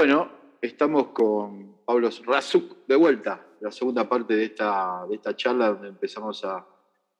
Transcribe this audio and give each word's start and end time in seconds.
Bueno, 0.00 0.30
estamos 0.62 1.08
con 1.08 1.76
Pablo 1.84 2.08
Razuk 2.24 2.86
de 2.86 2.96
vuelta, 2.96 3.46
la 3.60 3.70
segunda 3.70 4.08
parte 4.08 4.34
de 4.34 4.44
esta, 4.44 5.04
de 5.06 5.16
esta 5.16 5.36
charla 5.36 5.74
donde 5.74 5.88
empezamos 5.88 6.42
a 6.42 6.66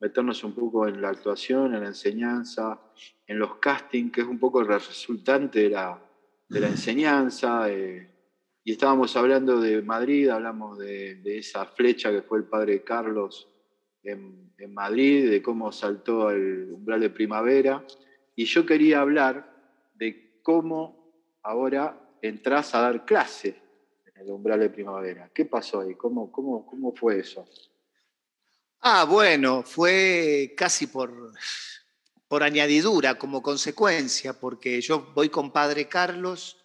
meternos 0.01 0.43
un 0.45 0.55
poco 0.55 0.89
en 0.89 1.03
la 1.03 1.11
actuación, 1.11 1.75
en 1.75 1.83
la 1.83 1.89
enseñanza, 1.89 2.81
en 3.27 3.39
los 3.39 3.57
castings, 3.57 4.11
que 4.11 4.23
es 4.23 4.27
un 4.27 4.39
poco 4.39 4.63
el 4.63 4.67
resultante 4.67 5.65
de 5.65 5.69
la, 5.69 6.03
de 6.49 6.59
la 6.59 6.69
enseñanza. 6.69 7.71
Eh, 7.71 8.09
y 8.65 8.73
estábamos 8.73 9.15
hablando 9.15 9.61
de 9.61 9.83
Madrid, 9.83 10.31
hablamos 10.31 10.79
de, 10.79 11.21
esa 11.39 11.67
flecha 11.67 12.11
que 12.11 12.23
fue 12.23 12.39
el 12.39 12.45
padre 12.45 12.83
Carlos 12.83 13.47
en, 14.03 14.55
en, 14.57 14.73
Madrid, 14.73 15.29
de 15.29 15.43
cómo 15.43 15.71
saltó 15.71 16.29
al 16.29 16.73
umbral 16.73 17.01
de 17.01 17.11
primavera. 17.11 17.85
Y 18.35 18.47
yo 18.47 18.65
quería 18.65 19.03
hablar 19.03 19.55
de 19.97 20.41
cómo 20.43 21.13
ahora 21.43 22.00
entras 22.23 22.75
a 22.75 22.81
dar 22.81 23.05
clase 23.05 23.61
en 24.07 24.23
el 24.23 24.31
umbral 24.31 24.61
de 24.61 24.71
primavera. 24.71 25.31
¿Qué 25.35 25.45
pasó 25.45 25.81
ahí? 25.81 25.95
¿Cómo, 25.95 26.31
cómo, 26.31 26.67
cómo 26.67 26.95
fue 26.95 27.21
eso? 27.21 27.49
Ah, 28.81 29.05
bueno, 29.05 29.63
fue 29.63 30.55
casi 30.57 30.87
por, 30.87 31.33
por 32.29 32.43
añadidura, 32.43 33.19
como 33.19 33.43
consecuencia, 33.43 34.39
porque 34.39 34.81
yo 34.81 35.13
voy 35.15 35.29
con 35.29 35.53
Padre 35.53 35.89
Carlos, 35.89 36.65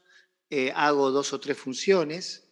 eh, 0.50 0.72
hago 0.76 1.12
dos 1.12 1.34
o 1.34 1.40
tres 1.40 1.58
funciones. 1.58 2.44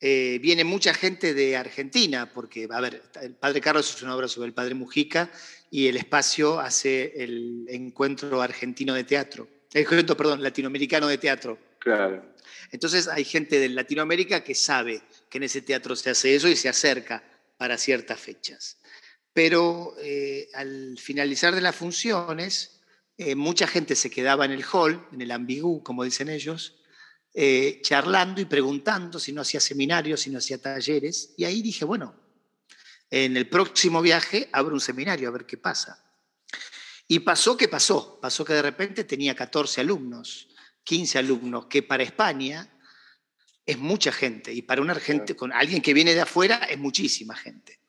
Eh, 0.00 0.38
viene 0.40 0.62
mucha 0.62 0.94
gente 0.94 1.34
de 1.34 1.56
Argentina, 1.56 2.30
porque, 2.32 2.68
a 2.70 2.80
ver, 2.80 3.02
el 3.20 3.34
Padre 3.34 3.60
Carlos 3.60 3.92
es 3.92 4.00
una 4.02 4.14
obra 4.14 4.28
sobre 4.28 4.46
el 4.46 4.54
Padre 4.54 4.74
Mujica 4.74 5.28
y 5.70 5.88
el 5.88 5.96
espacio 5.96 6.60
hace 6.60 7.12
el 7.16 7.66
encuentro 7.68 8.40
argentino 8.40 8.94
de 8.94 9.02
teatro, 9.02 9.48
el 9.72 9.82
encuentro, 9.82 10.16
perdón, 10.16 10.42
latinoamericano 10.42 11.08
de 11.08 11.18
teatro. 11.18 11.58
Claro. 11.80 12.22
Entonces 12.70 13.08
hay 13.08 13.24
gente 13.24 13.58
de 13.58 13.68
Latinoamérica 13.68 14.44
que 14.44 14.54
sabe 14.54 15.02
que 15.28 15.38
en 15.38 15.44
ese 15.44 15.62
teatro 15.62 15.96
se 15.96 16.10
hace 16.10 16.34
eso 16.34 16.48
y 16.48 16.56
se 16.56 16.68
acerca 16.68 17.22
para 17.56 17.78
ciertas 17.78 18.20
fechas. 18.20 18.78
Pero 19.32 19.94
eh, 20.00 20.48
al 20.54 20.98
finalizar 20.98 21.54
de 21.54 21.60
las 21.60 21.76
funciones, 21.76 22.80
eh, 23.16 23.34
mucha 23.34 23.66
gente 23.66 23.94
se 23.94 24.10
quedaba 24.10 24.44
en 24.44 24.52
el 24.52 24.64
hall, 24.64 25.06
en 25.12 25.20
el 25.20 25.30
ambigú, 25.30 25.82
como 25.82 26.04
dicen 26.04 26.28
ellos, 26.28 26.76
eh, 27.34 27.80
charlando 27.82 28.40
y 28.40 28.46
preguntando 28.46 29.18
si 29.18 29.32
no 29.32 29.42
hacía 29.42 29.60
seminarios, 29.60 30.20
si 30.20 30.30
no 30.30 30.38
hacía 30.38 30.58
talleres, 30.58 31.34
y 31.36 31.44
ahí 31.44 31.62
dije, 31.62 31.84
bueno, 31.84 32.14
en 33.10 33.36
el 33.36 33.48
próximo 33.48 34.02
viaje 34.02 34.48
abro 34.52 34.74
un 34.74 34.80
seminario 34.80 35.28
a 35.28 35.32
ver 35.32 35.46
qué 35.46 35.56
pasa. 35.56 36.04
Y 37.06 37.20
pasó 37.20 37.56
que 37.56 37.68
pasó, 37.68 38.18
pasó 38.20 38.44
que 38.44 38.52
de 38.52 38.62
repente 38.62 39.04
tenía 39.04 39.34
14 39.34 39.80
alumnos, 39.80 40.48
15 40.84 41.18
alumnos, 41.18 41.66
que 41.66 41.82
para 41.82 42.02
España 42.02 42.78
es 43.64 43.78
mucha 43.78 44.10
gente, 44.12 44.52
y 44.52 44.62
para 44.62 44.80
un 44.80 44.90
argentino, 44.90 45.36
con 45.36 45.52
alguien 45.52 45.82
que 45.82 45.92
viene 45.92 46.14
de 46.14 46.22
afuera 46.22 46.56
es 46.70 46.78
muchísima 46.78 47.36
gente. 47.36 47.80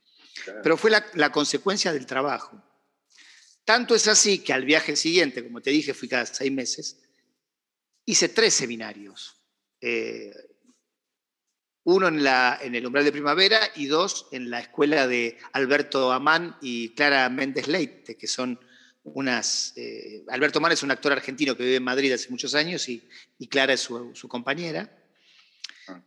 Pero 0.61 0.77
fue 0.77 0.91
la, 0.91 1.31
consecuencia 1.31 1.93
del 1.93 2.05
trabajo. 2.05 2.61
Tanto 3.63 3.95
es 3.95 4.07
así 4.07 4.39
que 4.39 4.51
al 4.51 4.65
viaje 4.65 4.95
siguiente, 4.95 5.43
como 5.43 5.61
te 5.61 5.69
dije, 5.69 5.93
fui 5.93 6.07
cada 6.07 6.25
seis 6.25 6.51
meses, 6.51 7.01
hice 8.05 8.29
tres 8.29 8.53
seminarios. 8.53 9.41
Eh, 9.79 10.33
uno 11.83 12.07
en, 12.07 12.23
la, 12.23 12.59
en 12.61 12.75
el 12.75 12.85
umbral 12.85 13.05
de 13.05 13.11
primavera 13.11 13.59
y 13.75 13.85
dos 13.85 14.27
en 14.31 14.49
la 14.49 14.59
escuela 14.59 15.07
de 15.07 15.37
Alberto 15.53 16.11
Amán 16.11 16.57
y 16.61 16.89
Clara 16.89 17.29
Méndez 17.29 17.67
Leite, 17.67 18.17
que 18.17 18.27
son 18.27 18.59
unas... 19.13 19.73
Eh, 19.75 20.23
Alberto 20.29 20.59
Amán 20.59 20.71
es 20.71 20.83
un 20.83 20.91
actor 20.91 21.11
argentino 21.11 21.55
que 21.55 21.63
vive 21.63 21.75
en 21.77 21.83
Madrid 21.83 22.11
hace 22.11 22.30
muchos 22.30 22.55
años 22.55 22.87
y, 22.89 23.02
Clara 23.49 23.73
es 23.73 23.81
su, 23.81 24.15
su, 24.15 24.27
compañera. 24.27 24.89
Ah. 25.87 26.02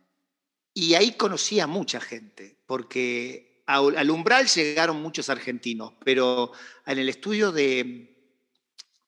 Y 0.73 0.93
ahí 0.95 1.13
conocí 1.13 1.59
a 1.59 1.67
mucha 1.67 1.99
gente, 1.99 2.57
porque 2.65 3.53
al 3.65 4.09
umbral 4.09 4.47
llegaron 4.47 5.01
muchos 5.01 5.29
argentinos, 5.29 5.93
pero 6.03 6.51
en 6.85 6.99
el 6.99 7.09
estudio 7.09 7.51
de, 7.51 8.13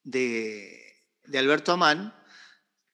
de, 0.03 1.37
Alberto 1.37 1.73
Amán 1.73 2.13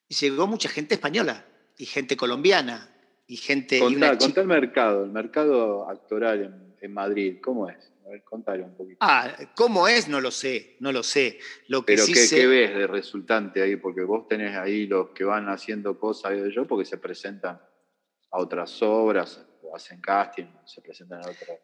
llegó 0.08 0.46
mucha 0.46 0.68
gente 0.68 0.94
española 0.94 1.46
y 1.78 1.86
gente 1.86 2.16
colombiana 2.16 2.88
y 3.26 3.36
gente... 3.36 3.78
Contá, 3.78 4.16
el 4.36 4.46
mercado, 4.46 5.04
el 5.04 5.10
mercado 5.10 5.88
actoral 5.88 6.74
en, 6.80 6.92
Madrid, 6.92 7.38
¿cómo 7.40 7.68
es? 7.68 7.91
A 8.04 8.08
ver, 8.08 8.22
un 8.62 8.74
poquito. 8.74 8.98
Ah, 9.00 9.36
¿cómo 9.54 9.86
es? 9.86 10.08
No 10.08 10.20
lo 10.20 10.30
sé, 10.30 10.76
no 10.80 10.92
lo 10.92 11.02
sé. 11.02 11.38
Lo 11.68 11.84
que 11.84 11.94
Pero 11.94 12.06
¿qué, 12.06 12.46
ves 12.46 12.74
de 12.74 12.86
resultante 12.86 13.62
ahí? 13.62 13.76
Porque 13.76 14.02
vos 14.02 14.26
tenés 14.26 14.56
ahí 14.56 14.86
los 14.86 15.10
que 15.10 15.24
van 15.24 15.48
haciendo 15.48 15.98
cosas, 15.98 16.32
yo, 16.54 16.66
porque 16.66 16.84
se 16.84 16.98
presentan 16.98 17.60
a 18.30 18.38
otras 18.38 18.82
obras, 18.82 19.44
hacen 19.74 20.00
casting, 20.00 20.46
se 20.64 20.80
presentan 20.80 21.20
a 21.20 21.30
otras. 21.30 21.58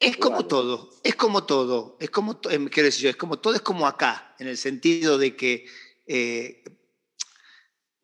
Es 0.00 0.16
como 0.16 0.46
todo, 0.46 0.90
es 1.02 1.14
como 1.14 1.44
todo, 1.44 1.96
es 2.00 2.10
como, 2.10 2.40
em, 2.50 2.68
quiero 2.68 2.86
decir 2.86 3.04
yo, 3.04 3.10
es 3.10 3.16
como 3.16 3.38
todo, 3.38 3.54
es 3.54 3.62
como 3.62 3.86
acá, 3.86 4.34
en 4.38 4.48
el 4.48 4.56
sentido 4.56 5.16
de 5.16 5.36
que 5.36 5.66
eh, 6.06 6.62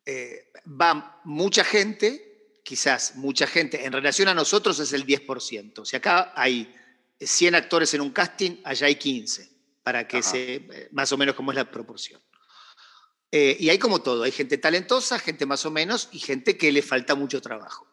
eh, 0.05 0.51
va 0.65 1.21
mucha 1.25 1.63
gente, 1.63 2.61
quizás 2.63 3.17
mucha 3.17 3.45
gente, 3.45 3.85
en 3.85 3.91
relación 3.91 4.29
a 4.29 4.33
nosotros 4.33 4.79
es 4.79 4.93
el 4.93 5.05
10%. 5.05 5.85
Si 5.85 5.95
acá 5.95 6.31
hay 6.35 6.73
100 7.21 7.55
actores 7.55 7.93
en 7.93 8.01
un 8.01 8.11
casting, 8.11 8.57
allá 8.63 8.87
hay 8.87 8.95
15, 8.95 9.49
para 9.83 10.07
que 10.07 10.21
se, 10.21 10.55
eh, 10.55 10.89
más 10.91 11.11
o 11.11 11.17
menos 11.17 11.35
como 11.35 11.51
es 11.51 11.55
la 11.55 11.69
proporción. 11.69 12.21
y 13.31 13.69
hay 13.69 13.79
como 13.79 14.01
todo, 14.01 14.23
hay 14.23 14.31
gente 14.31 14.57
talentosa, 14.57 15.17
gente 15.17 15.45
más 15.45 15.65
o 15.65 15.71
menos, 15.71 16.09
y 16.11 16.19
gente 16.19 16.57
que 16.57 16.71
le 16.71 16.81
falta 16.81 17.15
mucho 17.15 17.41
trabajo. 17.41 17.87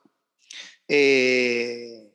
Eh, 0.88 2.10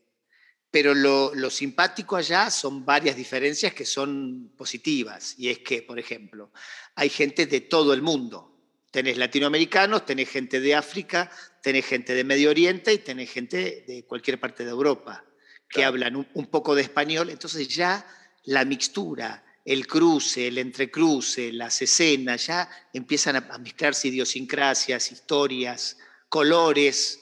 pero 0.71 0.95
lo, 0.95 1.49
simpático 1.51 2.15
allá 2.15 2.49
son 2.49 2.83
varias 2.83 3.15
diferencias 3.15 3.75
que 3.75 3.85
son 3.85 4.51
positivas. 4.57 5.35
Y 5.37 5.49
es 5.49 5.59
que, 5.59 5.83
por 5.83 5.99
ejemplo, 5.99 6.51
hay 6.95 7.09
gente 7.09 7.45
de 7.45 7.61
todo 7.61 7.93
el 7.93 8.01
mundo. 8.01 8.49
Tenés 8.89 9.17
latinoamericanos, 9.17 10.05
tenés 10.05 10.29
gente 10.29 10.59
de 10.59 10.73
África, 10.73 11.29
tenés 11.61 11.85
gente 11.85 12.15
de 12.15 12.23
Medio 12.23 12.49
Oriente 12.49 12.91
y 12.91 12.97
tenés 12.97 13.31
gente 13.31 13.83
de 13.87 14.03
cualquier 14.05 14.39
parte 14.39 14.65
de 14.65 14.71
Europa 14.71 15.23
que 15.73 15.83
hablan 15.83 16.15
un, 16.15 16.45
poco 16.47 16.75
de 16.75 16.83
español. 16.83 17.29
Entonces 17.29 17.67
ya 17.67 18.05
la 18.45 18.65
mixtura, 18.65 19.43
el 19.65 19.87
cruce, 19.87 20.47
el 20.47 20.57
entrecruce, 20.57 21.51
las 21.51 21.81
escenas, 21.81 22.47
ya 22.47 22.69
empiezan 22.93 23.37
a, 23.37 23.47
a 23.49 23.57
mezclarse 23.57 24.09
idiosincrasias, 24.09 25.11
historias, 25.11 25.97
colores, 26.29 27.19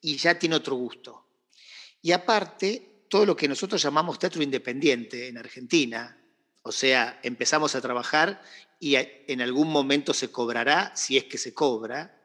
y 0.00 0.16
ya 0.16 0.38
tiene 0.38 0.56
otro 0.56 0.76
gusto. 0.76 1.26
Y 2.02 2.12
aparte, 2.12 3.06
todo 3.08 3.24
lo 3.24 3.34
que 3.34 3.48
nosotros 3.48 3.82
llamamos 3.82 4.18
teatro 4.18 4.42
independiente 4.42 5.28
en 5.28 5.38
Argentina, 5.38 6.18
o 6.62 6.72
sea, 6.72 7.20
empezamos 7.22 7.74
a 7.74 7.80
trabajar 7.80 8.42
y 8.78 8.96
en 8.96 9.40
algún 9.40 9.70
momento 9.70 10.12
se 10.12 10.30
cobrará, 10.30 10.94
si 10.94 11.16
es 11.16 11.24
que 11.24 11.38
se 11.38 11.54
cobra, 11.54 12.20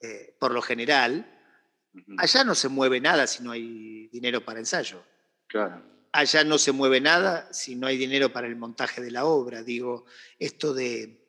eh, 0.00 0.36
por 0.38 0.52
lo 0.52 0.62
general, 0.62 1.39
allá 2.18 2.44
no 2.44 2.54
se 2.54 2.68
mueve 2.68 3.00
nada 3.00 3.26
si 3.26 3.42
no 3.42 3.52
hay 3.52 4.08
dinero 4.08 4.44
para 4.44 4.60
ensayo. 4.60 5.02
Claro. 5.46 5.82
Allá 6.12 6.44
no 6.44 6.58
se 6.58 6.72
mueve 6.72 7.00
nada 7.00 7.52
si 7.52 7.76
no 7.76 7.86
hay 7.86 7.96
dinero 7.96 8.32
para 8.32 8.46
el 8.46 8.56
montaje 8.56 9.00
de 9.00 9.10
la 9.10 9.24
obra. 9.24 9.62
Digo, 9.62 10.06
esto 10.38 10.74
de 10.74 11.20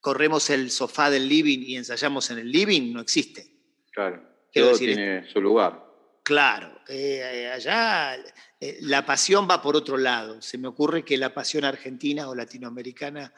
corremos 0.00 0.50
el 0.50 0.70
sofá 0.70 1.08
del 1.08 1.28
living 1.28 1.60
y 1.60 1.76
ensayamos 1.76 2.30
en 2.30 2.38
el 2.38 2.52
living 2.52 2.92
no 2.92 3.00
existe. 3.00 3.46
Claro, 3.90 4.22
todo 4.52 4.76
tiene 4.76 5.26
su 5.32 5.40
lugar. 5.40 5.82
Claro, 6.22 6.80
eh, 6.88 7.50
allá 7.52 8.16
eh, 8.60 8.78
la 8.80 9.04
pasión 9.06 9.48
va 9.50 9.62
por 9.62 9.76
otro 9.76 9.96
lado. 9.96 10.42
Se 10.42 10.58
me 10.58 10.68
ocurre 10.68 11.04
que 11.04 11.16
la 11.16 11.32
pasión 11.32 11.64
argentina 11.64 12.28
o 12.28 12.34
latinoamericana 12.34 13.32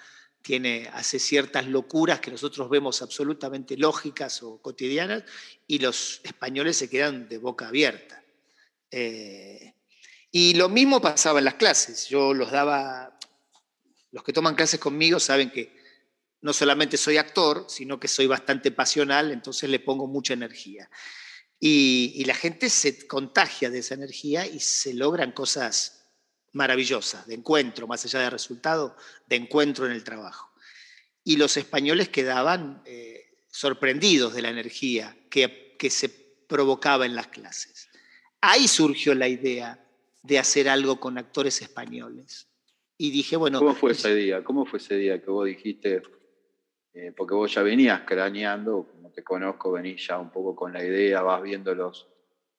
tiene, 0.47 0.89
hace 0.93 1.19
ciertas 1.19 1.67
locuras 1.67 2.21
que 2.21 2.31
nosotros 2.31 2.71
vemos 2.71 3.03
absolutamente 3.03 3.77
lógicas 3.77 4.45
o 4.45 4.63
cotidianas 4.63 5.25
y 5.67 5.81
los 5.81 6.21
españoles 6.23 6.77
se 6.77 6.89
quedan 6.89 7.29
de 7.29 7.39
boca 7.39 7.67
abierta. 7.67 8.23
Eh, 8.93 9.75
y 10.31 10.55
lo 10.55 10.69
mismo 10.69 11.01
pasaba 11.01 11.41
en 11.41 11.47
las 11.47 11.55
clases. 11.55 12.07
Yo 12.07 12.33
los 12.33 12.53
daba, 12.53 13.19
los 14.13 14.23
que 14.23 14.33
toman 14.33 14.55
clases 14.55 14.79
conmigo 14.79 15.19
saben 15.19 15.51
que 15.51 15.75
no 16.43 16.53
solamente 16.53 16.97
soy 16.97 17.17
actor, 17.17 17.67
sino 17.69 17.99
que 17.99 18.07
soy 18.07 18.29
bastante 18.29 18.71
pasional, 18.71 19.33
entonces 19.33 19.69
le 19.69 19.81
pongo 19.81 20.07
mucha 20.07 20.35
energía. 20.35 20.89
Y, 21.59 22.23
la 22.25 22.35
gente 22.37 22.71
se 22.71 23.09
contagia 23.09 23.69
de 23.69 23.81
esa 23.81 23.95
energía 23.95 24.47
y 24.47 24.61
se 24.61 24.95
logran 24.95 25.33
cosas 25.33 26.06
maravillosas, 26.57 27.27
de 27.27 27.35
encuentro, 27.35 27.87
más 27.87 28.05
allá 28.05 28.21
del 28.21 28.31
resultado, 28.31 28.97
de 29.27 29.37
encuentro 29.37 29.85
en 29.87 29.93
el 29.93 30.03
trabajo. 30.03 30.51
Y 31.23 31.37
los 31.37 31.57
españoles 31.59 32.09
quedaban 32.09 32.83
eh, 32.87 33.27
sorprendidos 33.49 34.35
de 34.35 34.43
la 34.43 34.49
energía 34.49 35.17
que, 35.29 35.77
que 35.79 35.91
se 35.91 36.09
provocaba 36.09 37.05
en 37.05 37.15
las 37.15 37.29
clases. 37.29 37.91
Ahí 38.41 38.69
surgió 38.69 39.15
la 39.15 39.29
idea 39.29 39.85
de 40.23 40.39
hacer 40.39 40.69
algo 40.69 40.99
con 40.99 41.19
actores 41.19 41.61
españoles. 41.61 42.49
Y 42.97 43.11
dije, 43.11 43.37
bueno... 43.37 43.59
¿Cómo 43.59 43.75
fue 43.75 43.93
ese 43.93 44.15
día? 44.15 44.43
¿Cómo 44.43 44.65
fue 44.65 44.79
ese 44.79 44.97
día 44.97 45.21
que 45.21 45.31
vos 45.31 45.47
dijiste, 45.47 46.03
eh, 46.95 47.13
porque 47.15 47.35
vos 47.35 47.53
ya 47.53 47.63
venías 47.63 48.01
craneando, 48.07 48.89
como 48.91 49.11
te 49.11 49.23
conozco, 49.23 49.73
venís 49.73 50.07
ya 50.07 50.19
un 50.19 50.31
poco 50.31 50.57
con 50.57 50.73
la 50.73 50.83
idea, 50.83 51.21
vas 51.21 51.43
viendo 51.43 51.75
los, 51.75 52.09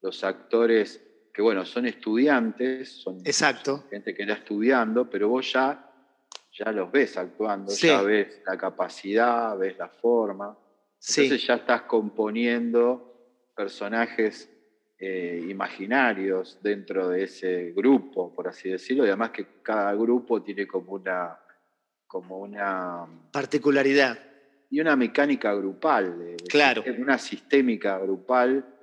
los 0.01 0.23
actores 0.23 1.06
que, 1.37 1.43
bueno, 1.43 1.63
son 1.65 1.85
estudiantes, 1.85 3.03
son, 3.03 3.19
Exacto. 3.23 3.83
gente 3.91 4.15
que 4.15 4.23
está 4.23 4.33
estudiando, 4.33 5.07
pero 5.07 5.29
vos 5.29 5.53
ya, 5.53 5.87
ya 6.51 6.71
los 6.71 6.91
ves 6.91 7.15
actuando, 7.15 7.71
ya 7.75 8.01
ves 8.01 8.41
la 8.43 8.57
capacidad, 8.57 9.55
ves 9.55 9.77
la 9.77 9.87
forma. 9.87 10.57
Entonces 10.95 11.45
ya 11.45 11.53
estás 11.53 11.83
componiendo 11.83 13.51
personajes 13.55 14.49
eh, 14.97 15.45
imaginarios 15.47 16.57
dentro 16.63 17.09
de 17.09 17.25
ese 17.25 17.71
grupo, 17.71 18.33
por 18.33 18.47
así 18.47 18.69
decirlo, 18.69 19.05
y 19.05 19.09
además 19.09 19.29
que 19.29 19.45
cada 19.61 19.93
grupo 19.93 20.41
tiene 20.41 20.65
como 20.65 20.93
una, 20.93 21.37
como 22.07 22.39
una 22.39 23.05
particularidad 23.31 24.17
y 24.71 24.79
una 24.79 24.95
mecánica 24.95 25.53
grupal, 25.53 26.35
claro. 26.49 26.83
una 26.97 27.19
sistémica 27.19 27.99
grupal 27.99 28.76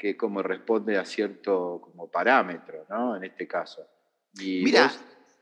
que 0.00 0.16
como 0.16 0.42
responde 0.42 0.96
a 0.96 1.04
cierto 1.04 1.78
como 1.82 2.10
parámetro, 2.10 2.86
¿no? 2.88 3.16
En 3.16 3.24
este 3.24 3.46
caso. 3.46 3.86
Y 4.40 4.62
Mira, 4.64 4.90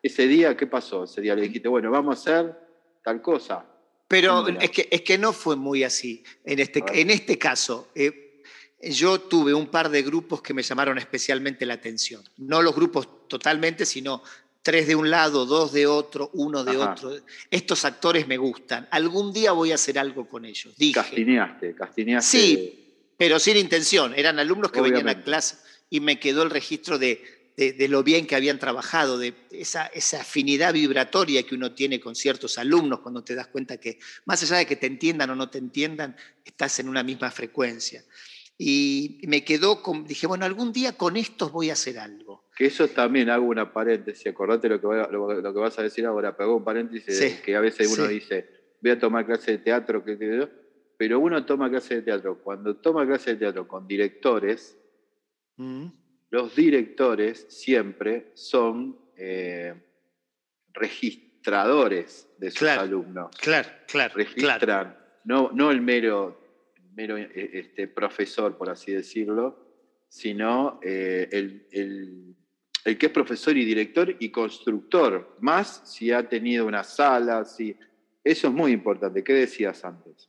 ese 0.02 0.26
día, 0.26 0.56
¿qué 0.56 0.66
pasó? 0.66 1.04
Ese 1.04 1.20
día 1.20 1.36
le 1.36 1.42
dijiste, 1.42 1.68
bueno, 1.68 1.92
vamos 1.92 2.16
a 2.16 2.20
hacer 2.20 2.58
tal 3.04 3.22
cosa. 3.22 3.64
Pero 4.08 4.48
es 4.48 4.70
que, 4.72 4.88
es 4.90 5.02
que 5.02 5.16
no 5.16 5.32
fue 5.32 5.54
muy 5.54 5.84
así. 5.84 6.24
En 6.44 6.58
este, 6.58 6.82
en 6.92 7.10
este 7.10 7.38
caso, 7.38 7.86
eh, 7.94 8.42
yo 8.82 9.20
tuve 9.20 9.54
un 9.54 9.68
par 9.68 9.90
de 9.90 10.02
grupos 10.02 10.42
que 10.42 10.52
me 10.52 10.64
llamaron 10.64 10.98
especialmente 10.98 11.64
la 11.64 11.74
atención. 11.74 12.24
No 12.38 12.60
los 12.60 12.74
grupos 12.74 13.28
totalmente, 13.28 13.86
sino 13.86 14.24
tres 14.60 14.88
de 14.88 14.96
un 14.96 15.08
lado, 15.08 15.46
dos 15.46 15.72
de 15.72 15.86
otro, 15.86 16.30
uno 16.32 16.64
de 16.64 16.78
otro. 16.78 17.12
Estos 17.48 17.84
actores 17.84 18.26
me 18.26 18.38
gustan. 18.38 18.88
Algún 18.90 19.32
día 19.32 19.52
voy 19.52 19.70
a 19.70 19.76
hacer 19.76 20.00
algo 20.00 20.28
con 20.28 20.44
ellos. 20.44 20.76
Dije. 20.76 20.94
Castineaste, 20.94 21.76
castineaste. 21.76 22.38
Sí, 22.38 22.87
pero 23.18 23.38
sin 23.38 23.58
intención. 23.58 24.14
Eran 24.16 24.38
alumnos 24.38 24.72
que 24.72 24.80
venían 24.80 25.08
a 25.08 25.22
clase 25.22 25.56
y 25.90 26.00
me 26.00 26.18
quedó 26.18 26.44
el 26.44 26.50
registro 26.50 26.98
de, 26.98 27.22
de, 27.56 27.88
lo 27.88 28.04
bien 28.04 28.26
que 28.26 28.36
habían 28.36 28.60
trabajado, 28.60 29.18
de 29.18 29.34
esa, 29.50 29.86
esa, 29.86 30.20
afinidad 30.20 30.72
vibratoria 30.72 31.42
que 31.42 31.56
uno 31.56 31.74
tiene 31.74 31.98
con 31.98 32.14
ciertos 32.14 32.56
alumnos 32.56 33.00
cuando 33.00 33.24
te 33.24 33.34
das 33.34 33.48
cuenta 33.48 33.78
que, 33.78 33.98
más 34.26 34.42
allá 34.44 34.58
de 34.58 34.66
que 34.66 34.76
te 34.76 34.86
entiendan 34.86 35.30
o 35.30 35.34
no 35.34 35.50
te 35.50 35.58
entiendan, 35.58 36.16
estás 36.44 36.78
en 36.78 36.88
una 36.88 37.02
misma 37.02 37.30
frecuencia. 37.32 38.04
Y 38.56 39.20
me 39.26 39.44
quedó, 39.44 39.82
con, 39.82 40.04
dije, 40.04 40.28
bueno, 40.28 40.44
algún 40.44 40.72
día 40.72 40.92
con 40.92 41.16
estos 41.16 41.50
voy 41.50 41.70
a 41.70 41.72
hacer 41.72 41.98
algo. 41.98 42.44
Que 42.56 42.66
eso 42.66 42.86
también 42.88 43.28
hago 43.30 43.46
una 43.46 43.72
paréntesis, 43.72 44.26
acordate 44.28 44.68
lo 44.68 44.80
que, 44.80 44.86
lo, 44.86 45.54
que 45.54 45.60
vas 45.60 45.78
a 45.78 45.82
decir 45.82 46.06
ahora, 46.06 46.36
pero 46.36 46.50
hago 46.50 46.58
un 46.58 46.64
paréntesis 46.64 47.40
que 47.44 47.56
a 47.56 47.60
veces 47.60 47.88
uno 47.88 48.06
dice, 48.06 48.48
voy 48.80 48.92
a 48.92 48.98
tomar 48.98 49.26
clase 49.26 49.52
de 49.52 49.58
teatro, 49.58 50.04
que, 50.04 50.16
pero 50.98 51.20
uno 51.20 51.46
toma 51.46 51.70
clase 51.70 51.96
de 51.96 52.02
teatro. 52.02 52.38
Cuando 52.42 52.76
toma 52.76 53.06
clase 53.06 53.30
de 53.30 53.36
teatro 53.36 53.66
con 53.66 53.86
directores, 53.86 54.78
mm. 55.56 55.86
los 56.30 56.54
directores 56.54 57.46
siempre 57.48 58.32
son 58.34 58.98
eh, 59.16 59.74
registradores 60.72 62.28
de 62.36 62.50
sus 62.50 62.68
alumnos. 62.68 63.34
Claro, 63.40 63.68
claro. 63.86 64.14
Registran, 64.14 64.98
No, 65.24 65.50
no 65.52 65.70
el 65.70 65.80
mero 65.80 66.38
mero 66.98 67.16
eh, 67.16 67.30
este, 67.52 67.86
profesor, 67.86 68.58
por 68.58 68.68
así 68.70 68.92
decirlo, 68.92 69.56
sino 70.08 70.80
eh, 70.82 71.28
el, 71.30 72.34
que 72.98 73.06
es 73.06 73.12
profesor 73.12 73.56
y 73.56 73.64
director 73.64 74.16
y 74.18 74.30
constructor, 74.30 75.36
más 75.40 75.82
si 75.84 76.10
ha 76.10 76.28
tenido 76.28 76.66
una 76.66 76.82
sala, 76.82 77.44
si... 77.44 77.76
Eso 78.24 78.48
es 78.48 78.52
muy 78.52 78.72
importante. 78.72 79.22
¿Qué 79.22 79.32
decías 79.32 79.84
antes? 79.84 80.28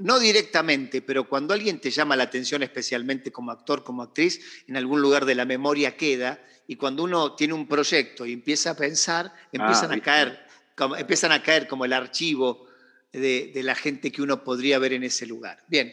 no 0.00 0.18
directamente, 0.18 1.00
pero 1.00 1.26
cuando 1.26 1.54
alguien 1.54 1.80
te 1.80 1.90
llama 1.90 2.14
la 2.14 2.24
atención, 2.24 2.62
especialmente 2.62 3.32
como 3.32 3.52
actor, 3.52 3.82
como 3.82 4.02
actriz, 4.02 4.38
en 4.68 4.76
algún 4.76 5.00
lugar 5.00 5.24
de 5.24 5.34
la 5.34 5.46
memoria 5.46 5.96
queda, 5.96 6.44
y 6.66 6.76
cuando 6.76 7.04
uno 7.04 7.34
tiene 7.34 7.54
un 7.54 7.66
proyecto 7.66 8.26
y 8.26 8.34
empieza 8.34 8.72
a 8.72 8.76
pensar, 8.76 9.32
empiezan 9.50 9.92
ah, 9.92 9.94
a 9.94 10.00
caer 10.02 10.46
empiezan 10.98 11.32
a 11.32 11.42
caer 11.42 11.66
como 11.66 11.86
el 11.86 11.94
archivo 11.94 12.66
de, 13.12 13.50
la 13.62 13.74
gente 13.74 14.12
que 14.12 14.20
uno 14.20 14.44
podría 14.44 14.78
ver 14.78 14.92
en 14.92 15.04
ese 15.04 15.24
lugar. 15.24 15.64
Bien, 15.68 15.90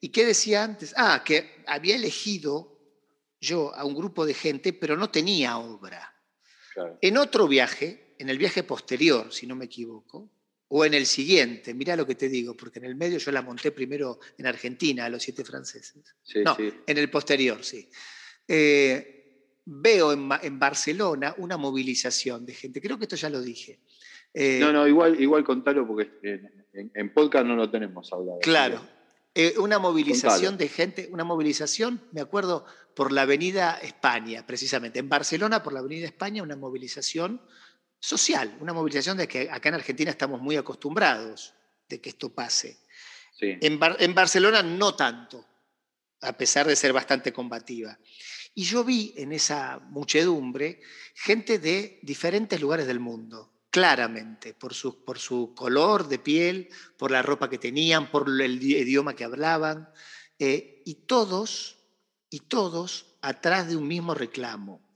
¿y 0.00 0.08
qué 0.08 0.24
decía 0.24 0.64
antes? 0.64 0.94
Ah, 0.96 1.22
que 1.22 1.62
había 1.66 1.96
elegido 1.96 2.78
yo 3.42 3.74
a 3.74 3.84
un 3.84 3.94
grupo 3.94 4.24
de 4.24 4.32
gente, 4.32 4.72
pero 4.72 4.96
no 4.96 5.10
tenía 5.10 5.58
obra. 5.58 6.14
En 7.02 7.18
otro 7.18 7.46
viaje, 7.46 8.01
en 8.22 8.30
el 8.30 8.38
viaje 8.38 8.62
posterior, 8.62 9.32
si 9.32 9.46
no 9.46 9.56
me 9.56 9.66
equivoco, 9.66 10.30
o 10.68 10.84
en 10.84 10.94
el 10.94 11.06
siguiente, 11.06 11.74
mira 11.74 11.96
lo 11.96 12.06
que 12.06 12.14
te 12.14 12.28
digo, 12.28 12.56
porque 12.56 12.78
en 12.78 12.86
el 12.86 12.94
medio 12.94 13.18
yo 13.18 13.30
la 13.30 13.42
monté 13.42 13.72
primero 13.72 14.20
en 14.38 14.46
Argentina, 14.46 15.04
a 15.04 15.08
los 15.08 15.22
siete 15.22 15.44
franceses. 15.44 16.02
no, 16.44 16.56
en 16.58 16.98
el 16.98 17.10
posterior, 17.10 17.62
sí. 17.62 17.88
Eh, 18.48 19.60
veo 19.64 20.12
en, 20.12 20.28
en, 20.42 20.58
Barcelona 20.58 21.34
una 21.38 21.56
movilización 21.56 22.46
de 22.46 22.54
gente, 22.54 22.80
creo 22.80 22.98
que 22.98 23.04
esto 23.04 23.16
ya 23.16 23.28
lo 23.28 23.40
dije, 23.40 23.80
eh, 24.34 24.58
no, 24.60 24.72
no, 24.72 24.88
igual, 24.88 25.20
igual 25.20 25.44
contalo 25.44 25.86
porque 25.86 26.10
en, 26.72 27.12
podcast 27.12 27.46
no 27.46 27.54
lo 27.54 27.70
tenemos 27.70 28.12
hablado. 28.12 28.38
Claro. 28.40 28.80
Eh, 29.34 29.54
una 29.58 29.78
movilización 29.78 30.56
de 30.58 30.68
gente, 30.68 31.08
una 31.10 31.24
movilización, 31.24 32.00
me 32.12 32.20
acuerdo, 32.20 32.64
por 32.94 33.12
la 33.12 33.22
Avenida 33.22 33.78
España, 33.82 34.46
precisamente. 34.46 34.98
En 34.98 35.08
Barcelona, 35.08 35.62
por 35.62 35.72
la 35.72 35.80
Avenida 35.80 36.06
España, 36.06 36.42
una 36.42 36.56
movilización 36.56 37.40
social, 38.02 38.56
una 38.60 38.72
movilización 38.72 39.16
de 39.16 39.28
que 39.28 39.48
acá 39.48 39.68
en 39.68 39.76
Argentina 39.76 40.10
estamos 40.10 40.40
muy 40.40 40.56
acostumbrados 40.56 41.54
de 41.88 42.00
que 42.00 42.08
esto 42.08 42.34
pase. 42.34 42.78
En, 43.40 43.78
en 43.80 44.14
Barcelona 44.14 44.60
no 44.62 44.96
tanto, 44.96 45.46
a 46.20 46.32
pesar 46.36 46.66
de 46.66 46.74
ser 46.74 46.92
bastante 46.92 47.32
combativa. 47.32 47.96
Y 48.54 48.64
yo 48.64 48.82
vi 48.82 49.14
en 49.16 49.32
esa 49.32 49.78
muchedumbre 49.78 50.80
gente 51.14 51.60
de 51.60 52.00
diferentes 52.02 52.60
lugares 52.60 52.88
del 52.88 52.98
mundo 52.98 53.52
claramente, 53.70 54.52
por 54.52 54.74
su, 54.74 55.04
por 55.04 55.18
su 55.20 55.54
color 55.54 56.08
de 56.08 56.18
piel, 56.18 56.68
por 56.98 57.12
la 57.12 57.22
ropa 57.22 57.48
que 57.48 57.58
tenían, 57.58 58.10
por 58.10 58.28
el 58.28 58.62
idioma 58.62 59.14
que 59.14 59.24
hablaban, 59.24 59.88
eh, 60.40 60.82
y 60.84 61.06
todos, 61.06 61.78
y 62.28 62.40
todos 62.40 63.16
atrás 63.22 63.68
de 63.68 63.76
un 63.76 63.86
mismo 63.86 64.12
reclamo. 64.12 64.91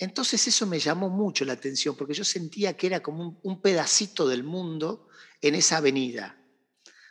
Entonces 0.00 0.48
eso 0.48 0.66
me 0.66 0.78
llamó 0.78 1.10
mucho 1.10 1.44
la 1.44 1.52
atención, 1.52 1.94
porque 1.94 2.14
yo 2.14 2.24
sentía 2.24 2.74
que 2.74 2.86
era 2.86 3.00
como 3.00 3.38
un, 3.42 3.60
pedacito 3.60 4.26
del 4.26 4.42
mundo 4.42 5.08
en 5.42 5.54
esa 5.54 5.76
avenida, 5.76 6.38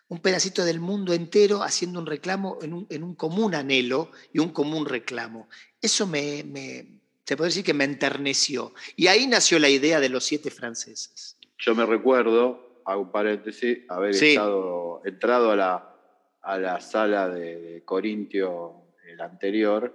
un 0.07 0.19
pedacito 0.19 0.65
del 0.65 0.79
mundo 0.79 1.13
entero 1.13 1.61
haciendo 1.61 1.99
un 1.99 2.07
reclamo 2.07 2.57
en 2.63 2.73
un, 2.73 2.87
en 2.89 3.03
un 3.03 3.13
común 3.13 3.53
anhelo 3.53 4.09
y 4.33 4.39
un 4.39 4.49
común 4.49 4.87
reclamo. 4.87 5.49
Eso 5.79 6.07
me, 6.07 6.43
me 6.43 6.99
se 7.25 7.37
puede 7.37 7.49
decir 7.49 7.63
que 7.63 7.75
me 7.75 7.83
enterneció. 7.83 8.73
Y 8.95 9.05
ahí 9.05 9.27
nació 9.27 9.59
la 9.59 9.69
idea 9.69 9.99
de 9.99 10.09
los 10.09 10.25
siete 10.25 10.49
franceses. 10.49 11.37
Yo 11.59 11.75
me 11.75 11.85
recuerdo, 11.85 12.81
hago 12.85 13.03
un 13.03 13.11
paréntesis, 13.11 13.81
haber 13.87 14.15
estado, 14.15 15.03
entrado 15.05 15.51
a 15.51 15.55
la, 15.55 15.95
a 16.41 16.57
la 16.57 16.81
sala 16.81 17.29
de, 17.29 17.83
Corintio, 17.85 18.81
el 19.07 19.21
anterior, 19.21 19.93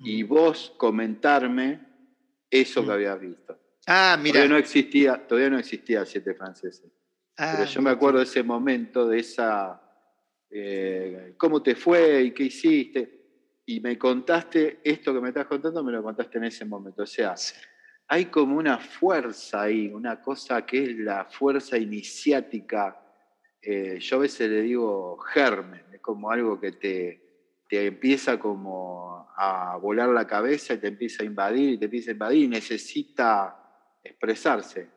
y 0.00 0.22
mm. 0.22 0.28
vos 0.28 0.74
comentarme 0.76 1.95
eso 2.50 2.82
que 2.82 2.88
mm. 2.88 2.92
habías 2.92 3.20
visto. 3.20 3.58
Ah, 3.86 4.18
mira. 4.20 4.34
Todavía 4.34 4.54
no 4.54 4.58
existía, 4.58 5.26
todavía 5.26 5.50
no 5.50 5.58
existía 5.58 6.04
siete 6.04 6.34
franceses. 6.34 6.90
Ah, 7.36 7.54
Pero 7.56 7.70
yo 7.70 7.82
me 7.82 7.90
acuerdo 7.90 8.18
de 8.18 8.24
ese 8.24 8.42
momento, 8.42 9.06
de 9.06 9.18
esa, 9.18 9.80
eh, 10.50 11.34
cómo 11.36 11.62
te 11.62 11.74
fue 11.74 12.22
y 12.22 12.30
qué 12.32 12.44
hiciste 12.44 13.16
y 13.66 13.80
me 13.80 13.98
contaste 13.98 14.78
esto 14.84 15.12
que 15.12 15.20
me 15.20 15.28
estás 15.28 15.46
contando, 15.46 15.82
me 15.82 15.92
lo 15.92 16.02
contaste 16.02 16.38
en 16.38 16.44
ese 16.44 16.64
momento. 16.64 17.02
O 17.02 17.06
sea, 17.06 17.34
hay 18.06 18.26
como 18.26 18.56
una 18.56 18.78
fuerza 18.78 19.62
ahí, 19.62 19.88
una 19.88 20.22
cosa 20.22 20.64
que 20.64 20.84
es 20.84 20.96
la 20.96 21.24
fuerza 21.24 21.76
iniciática. 21.76 22.96
Eh, 23.60 23.98
yo 23.98 24.16
a 24.16 24.20
veces 24.20 24.48
le 24.48 24.62
digo 24.62 25.18
germen, 25.18 25.82
es 25.92 26.00
como 26.00 26.30
algo 26.30 26.60
que 26.60 26.72
te, 26.72 27.25
te 27.68 27.86
empieza 27.86 28.38
como 28.38 29.28
a 29.36 29.76
volar 29.76 30.08
la 30.08 30.26
cabeza 30.26 30.74
y 30.74 30.78
te 30.78 30.88
empieza 30.88 31.22
a 31.22 31.26
invadir 31.26 31.70
y 31.70 31.78
te 31.78 31.86
empieza 31.86 32.10
a 32.10 32.12
invadir 32.12 32.44
y 32.44 32.48
necesita 32.48 33.56
expresarse. 34.02 34.88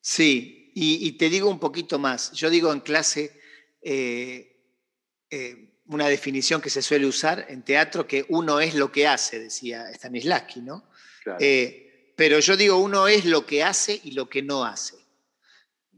Sí, 0.00 0.72
y, 0.74 1.12
te 1.12 1.28
digo 1.28 1.50
un 1.50 1.58
poquito 1.58 1.98
más. 1.98 2.32
Yo 2.32 2.48
digo 2.48 2.72
en 2.72 2.80
clase, 2.80 3.38
eh, 3.82 4.56
eh, 5.30 5.70
una 5.86 6.08
definición 6.08 6.60
que 6.60 6.70
se 6.70 6.82
suele 6.82 7.06
usar 7.06 7.46
en 7.48 7.62
teatro, 7.62 8.06
que 8.06 8.24
uno 8.28 8.60
es 8.60 8.74
lo 8.74 8.92
que 8.92 9.06
hace, 9.06 9.40
decía 9.40 9.92
Stanislavski, 9.92 10.60
¿no? 10.60 10.88
Eh, 11.38 12.12
pero 12.16 12.38
yo 12.38 12.56
digo, 12.56 12.78
uno 12.78 13.08
es 13.08 13.24
lo 13.24 13.44
que 13.44 13.64
hace 13.64 14.00
y 14.04 14.12
lo 14.12 14.28
que 14.28 14.42
no 14.42 14.64
hace. 14.64 14.99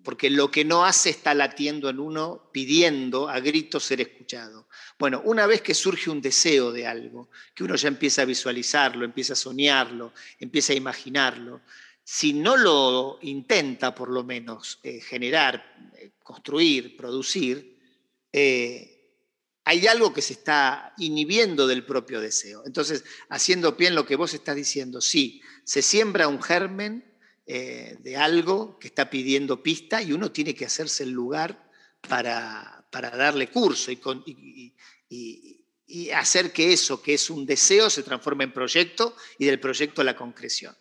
Porque 0.04 0.30
lo 0.30 0.50
que 0.50 0.64
no 0.64 0.85
hace 0.85 1.11
está 1.11 1.35
latiendo 1.35 1.88
en 1.88 2.00
uno, 2.00 2.50
pidiendo 2.52 3.28
a 3.28 3.40
gritos 3.40 3.85
ser 3.85 4.00
escuchado. 4.00 4.68
Bueno, 4.99 5.23
una 5.25 5.47
vez 5.47 5.62
que 5.62 5.75
surge 5.75 6.11
un 6.11 6.21
deseo 6.21 6.73
de 6.73 6.87
algo, 6.87 7.30
que 7.54 7.64
uno 7.64 7.76
ya 7.76 7.88
empieza 7.88 8.23
a 8.23 8.26
visualizarlo, 8.26 9.04
empieza 9.04 9.35
a 9.35 9.37
soñarlo, 9.37 10.12
empieza 10.38 10.73
a 10.73 10.76
imaginarlo, 10.76 11.62
si 12.04 12.32
no 12.32 12.56
lo 12.56 13.18
intenta 13.23 13.94
por 13.94 14.11
lo 14.11 14.25
menos 14.25 14.80
eh, 14.82 15.00
generar, 15.00 15.92
eh, 15.97 16.11
construir, 16.23 16.97
producir, 16.97 17.73
hay 19.64 19.87
algo 19.87 20.12
que 20.12 20.23
se 20.23 20.32
está 20.32 20.94
inhibiendo 20.99 21.66
del 21.66 21.85
propio 21.85 22.21
deseo. 22.21 22.62
Entonces, 22.66 23.04
haciendo 23.28 23.76
pie 23.76 23.88
en 23.88 23.94
lo 23.94 24.06
que 24.06 24.16
vos 24.16 24.35
estás 24.35 24.56
diciendo, 24.56 25.00
sí, 25.00 25.40
se 25.64 25.82
siembra 25.82 26.28
un 26.28 26.42
germen 26.42 27.12
de 27.45 28.17
algo 28.17 28.79
que 28.79 28.89
está 28.89 29.11
pidiendo 29.11 29.63
pista 29.63 30.01
y 30.01 30.13
uno 30.13 30.31
tiene 30.31 30.55
que 30.55 30.65
hacerse 30.65 31.03
el 31.03 31.11
lugar 31.11 31.71
para, 32.09 32.87
darle 32.91 33.51
curso 33.51 33.91
y, 33.91 34.75
y 35.95 36.11
hacer 36.11 36.53
que 36.53 36.73
eso, 36.73 37.03
que 37.03 37.15
es 37.15 37.29
un 37.29 37.45
deseo, 37.45 37.91
se 37.91 38.03
transforme 38.03 38.45
en 38.45 38.53
proyecto 38.53 39.15
y 39.39 39.45
del 39.45 39.61
proyecto 39.61 40.01
a 40.01 40.05
la 40.05 40.17
concreción. 40.17 40.75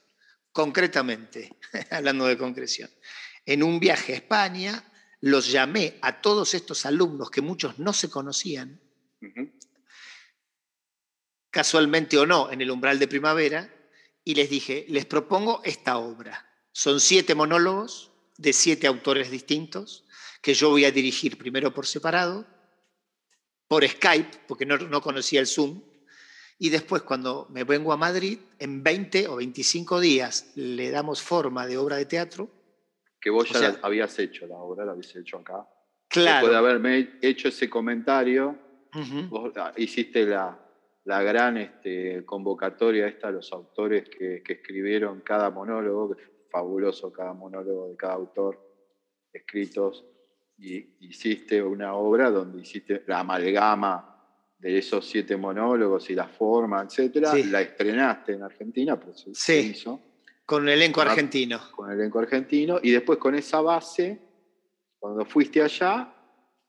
Concretamente, 0.52 1.58
hablando 1.92 2.26
de 2.28 2.38
concreción, 2.38 2.90
en 3.46 3.64
un 3.64 3.80
viaje 3.80 4.14
a 4.14 4.16
España 4.18 4.92
los 5.22 5.52
llamé 5.52 5.98
a 6.02 6.22
todos 6.22 6.54
estos 6.54 6.86
alumnos 6.86 7.30
que 7.30 7.42
muchos 7.42 7.78
no 7.78 7.94
se 7.94 8.10
conocían, 8.10 8.82
casualmente 11.50 12.18
o 12.18 12.26
no, 12.26 12.52
en 12.52 12.62
el 12.62 12.72
umbral 12.72 12.98
de 12.98 13.08
primavera, 13.08 13.74
y 14.24 14.36
les 14.36 14.50
dije, 14.50 14.86
les 14.88 15.06
propongo 15.06 15.62
esta 15.64 15.98
obra. 15.98 16.51
Son 16.72 17.00
siete 17.00 17.36
monólogos 17.36 18.12
de 18.38 18.54
siete 18.54 18.88
autores 18.88 19.30
distintos 19.30 20.06
que 20.42 20.54
yo 20.54 20.70
voy 20.70 20.86
a 20.86 20.92
dirigir 20.92 21.38
primero 21.38 21.74
por 21.74 21.86
separado 21.86 22.46
por 23.68 23.88
Skype, 23.88 24.40
porque 24.50 24.66
no, 24.66 25.02
conocía 25.02 25.40
el 25.40 25.48
Zoom, 25.48 25.82
y 26.60 26.70
después 26.70 27.04
cuando 27.04 27.48
me 27.52 27.64
vengo 27.64 27.94
a 27.94 27.98
Madrid, 27.98 28.38
en 28.60 28.84
20 28.84 29.30
o 29.30 29.38
25 29.38 30.02
días 30.02 30.52
le 30.56 30.92
damos 30.92 31.22
forma 31.22 31.66
de 31.66 31.78
obra 31.78 31.96
de 31.96 32.06
teatro. 32.06 32.50
Que 33.22 33.30
vos 33.30 33.50
ya 33.50 33.80
habías 33.82 34.20
hecho 34.20 34.46
la 34.46 34.58
obra, 34.58 34.84
la 34.84 34.92
habías 34.92 35.16
hecho 35.16 35.38
acá. 35.38 35.66
Claro. 36.10 36.48
Después 36.48 36.52
de 36.52 36.58
haberme 36.58 37.20
hecho 37.22 37.48
ese 37.48 37.70
comentario, 37.70 38.60
vos 39.30 39.54
ah, 39.56 39.72
hiciste 39.78 40.26
la, 40.26 40.60
la 41.06 41.24
gran 41.24 41.56
este, 41.56 42.26
convocatoria 42.26 43.08
esta 43.08 43.30
a 43.30 43.32
los 43.32 43.54
autores 43.54 44.10
que, 44.10 44.44
que 44.44 44.54
escribieron 44.54 45.22
cada 45.22 45.50
monólogo, 45.50 46.18
fabuloso 46.52 47.12
cada 47.12 47.34
monólogo 47.34 47.90
de 47.90 47.96
cada 47.96 48.14
autor, 48.14 48.60
escritos 49.32 50.06
y 50.58 51.08
hiciste 51.08 51.64
una 51.64 51.96
obra 51.96 52.30
donde 52.30 52.62
hiciste 52.62 53.04
la 53.08 53.20
amalgama 53.20 54.08
de 54.60 54.78
esos 54.78 55.10
siete 55.10 55.36
monólogos 55.36 56.10
y 56.12 56.16
la 56.16 56.28
forma, 56.28 56.84
etcétera, 56.84 57.34
la 57.34 57.62
estrenaste 57.62 58.34
en 58.34 58.44
Argentina, 58.44 59.00
pues 59.00 59.26
se 59.34 59.60
hizo. 59.60 60.00
Con 60.46 60.68
el 60.68 60.76
elenco 60.76 61.02
argentino. 61.02 61.60
Con 61.76 61.90
el 61.90 62.00
elenco 62.00 62.20
argentino, 62.20 62.80
y 62.84 62.92
después 62.92 63.18
con 63.18 63.34
esa 63.34 63.62
base, 63.62 64.20
cuando 65.00 65.26
fuiste 65.26 65.64
allá, 65.64 66.14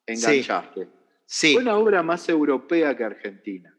enganchaste. 0.06 0.88
Sí. 1.26 1.52
Fue 1.54 1.62
una 1.62 1.76
obra 1.76 2.02
más 2.02 2.26
europea 2.28 2.96
que 2.96 3.04
argentina. 3.04 3.71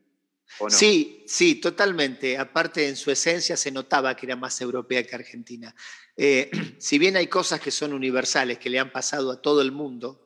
Sí, 0.70 1.24
sí, 1.28 1.56
totalmente. 1.56 2.38
Aparte, 2.38 2.88
en 2.88 2.96
su 2.96 3.12
esencia 3.12 3.58
se 3.58 3.72
notaba 3.72 4.16
que 4.16 4.26
era 4.26 4.36
más 4.36 4.60
europea 4.62 5.04
que 5.04 5.16
argentina. 5.16 5.76
Eh, 6.16 6.52
si 6.80 7.00
bien 7.00 7.18
hay 7.18 7.28
cosas 7.28 7.60
que 7.60 7.72
son 7.72 7.94
universales, 7.94 8.60
que 8.60 8.70
le 8.70 8.80
han 8.80 8.92
pasado 8.92 9.32
a 9.32 9.42
todo 9.42 9.62
el 9.62 9.72
mundo 9.72 10.20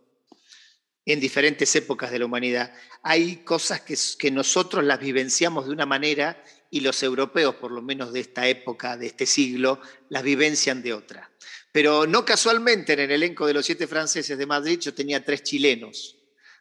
en 1.06 1.22
diferentes 1.22 1.74
épocas 1.76 2.12
de 2.12 2.20
la 2.20 2.26
humanidad, 2.26 2.74
hay 3.02 3.38
cosas 3.38 3.82
que, 3.82 3.98
que 4.20 4.30
nosotros 4.30 4.84
las 4.84 5.00
vivenciamos 5.00 5.66
de 5.66 5.72
una 5.72 5.86
manera 5.86 6.44
y 6.70 6.82
los 6.82 7.02
europeos, 7.02 7.56
por 7.56 7.72
lo 7.72 7.82
menos 7.82 8.12
de 8.12 8.20
esta 8.20 8.48
época, 8.48 8.98
de 8.98 9.08
este 9.08 9.26
siglo, 9.26 9.80
las 10.10 10.24
vivencian 10.24 10.82
de 10.84 10.94
otra. 10.94 11.32
Pero 11.72 12.08
no 12.08 12.26
casualmente 12.26 12.94
en 12.94 13.00
el 13.02 13.12
elenco 13.12 13.46
de 13.46 13.54
los 13.54 13.66
siete 13.66 13.88
franceses 13.88 14.38
de 14.38 14.46
Madrid 14.46 14.80
yo 14.80 14.94
tenía 14.94 15.24
tres 15.24 15.44
chilenos, 15.44 16.18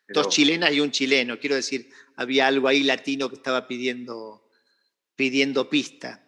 dos 0.08 0.28
chilenas 0.28 0.72
y 0.72 0.80
un 0.80 0.90
chileno. 0.90 1.38
Quiero 1.40 1.56
decir, 1.56 1.90
había 2.16 2.46
algo 2.46 2.68
ahí 2.68 2.82
latino 2.82 3.28
que 3.28 3.36
estaba 3.36 3.68
pidiendo, 3.68 4.50
pidiendo 5.14 5.70
pista. 5.70 6.22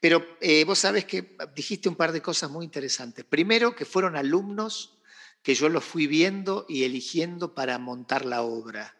Pero 0.00 0.36
eh, 0.40 0.64
vos 0.64 0.78
sabés 0.78 1.04
que 1.04 1.36
dijiste 1.54 1.88
un 1.88 1.96
par 1.96 2.12
de 2.12 2.20
cosas 2.20 2.50
muy 2.50 2.64
interesantes. 2.64 3.24
Primero, 3.24 3.74
que 3.74 3.84
fueron 3.84 4.16
alumnos 4.16 4.98
que 5.42 5.54
yo 5.54 5.68
los 5.68 5.84
fui 5.84 6.06
viendo 6.06 6.66
y 6.68 6.84
eligiendo 6.84 7.54
para 7.54 7.78
montar 7.78 8.24
la 8.24 8.42
obra. 8.42 8.96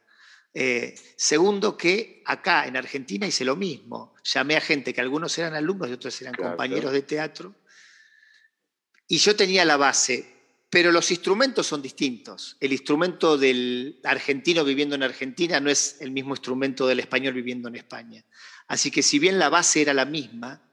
Eh, 0.53 0.95
segundo, 1.17 1.77
que 1.77 2.23
acá 2.27 2.67
en 2.67 2.77
Argentina 2.77 3.27
hice 3.27 3.45
lo 3.45 3.57
mismo. 3.57 4.15
Llamé 4.23 4.57
a 4.57 4.61
gente 4.61 4.95
que 4.95 5.01
algunos 5.01 5.37
eran 5.39 5.55
alumnos 5.55 5.89
y 5.89 5.93
otros 5.93 6.21
eran 6.23 6.35
compañeros 6.35 6.93
de 6.93 7.03
teatro. 7.03 7.55
Y 9.09 9.19
yo 9.19 9.35
tenía 9.35 9.65
la 9.65 9.77
base, 9.77 10.34
pero 10.75 10.91
los 10.91 11.09
instrumentos 11.13 11.69
son 11.69 11.81
distintos. 11.81 12.57
El 12.59 12.73
instrumento 12.73 13.39
del 13.39 14.01
argentino 14.03 14.65
viviendo 14.65 14.97
en 14.97 15.05
Argentina 15.05 15.61
no 15.61 15.71
es 15.71 15.99
el 16.01 16.11
mismo 16.11 16.35
instrumento 16.35 16.85
del 16.89 16.99
español 16.99 17.33
viviendo 17.33 17.69
en 17.69 17.77
España. 17.77 18.25
Así 18.67 18.91
que 18.91 19.01
si 19.05 19.21
bien 19.21 19.39
la 19.39 19.51
base 19.51 19.83
era 19.83 19.95
la 19.95 20.05
misma, 20.05 20.69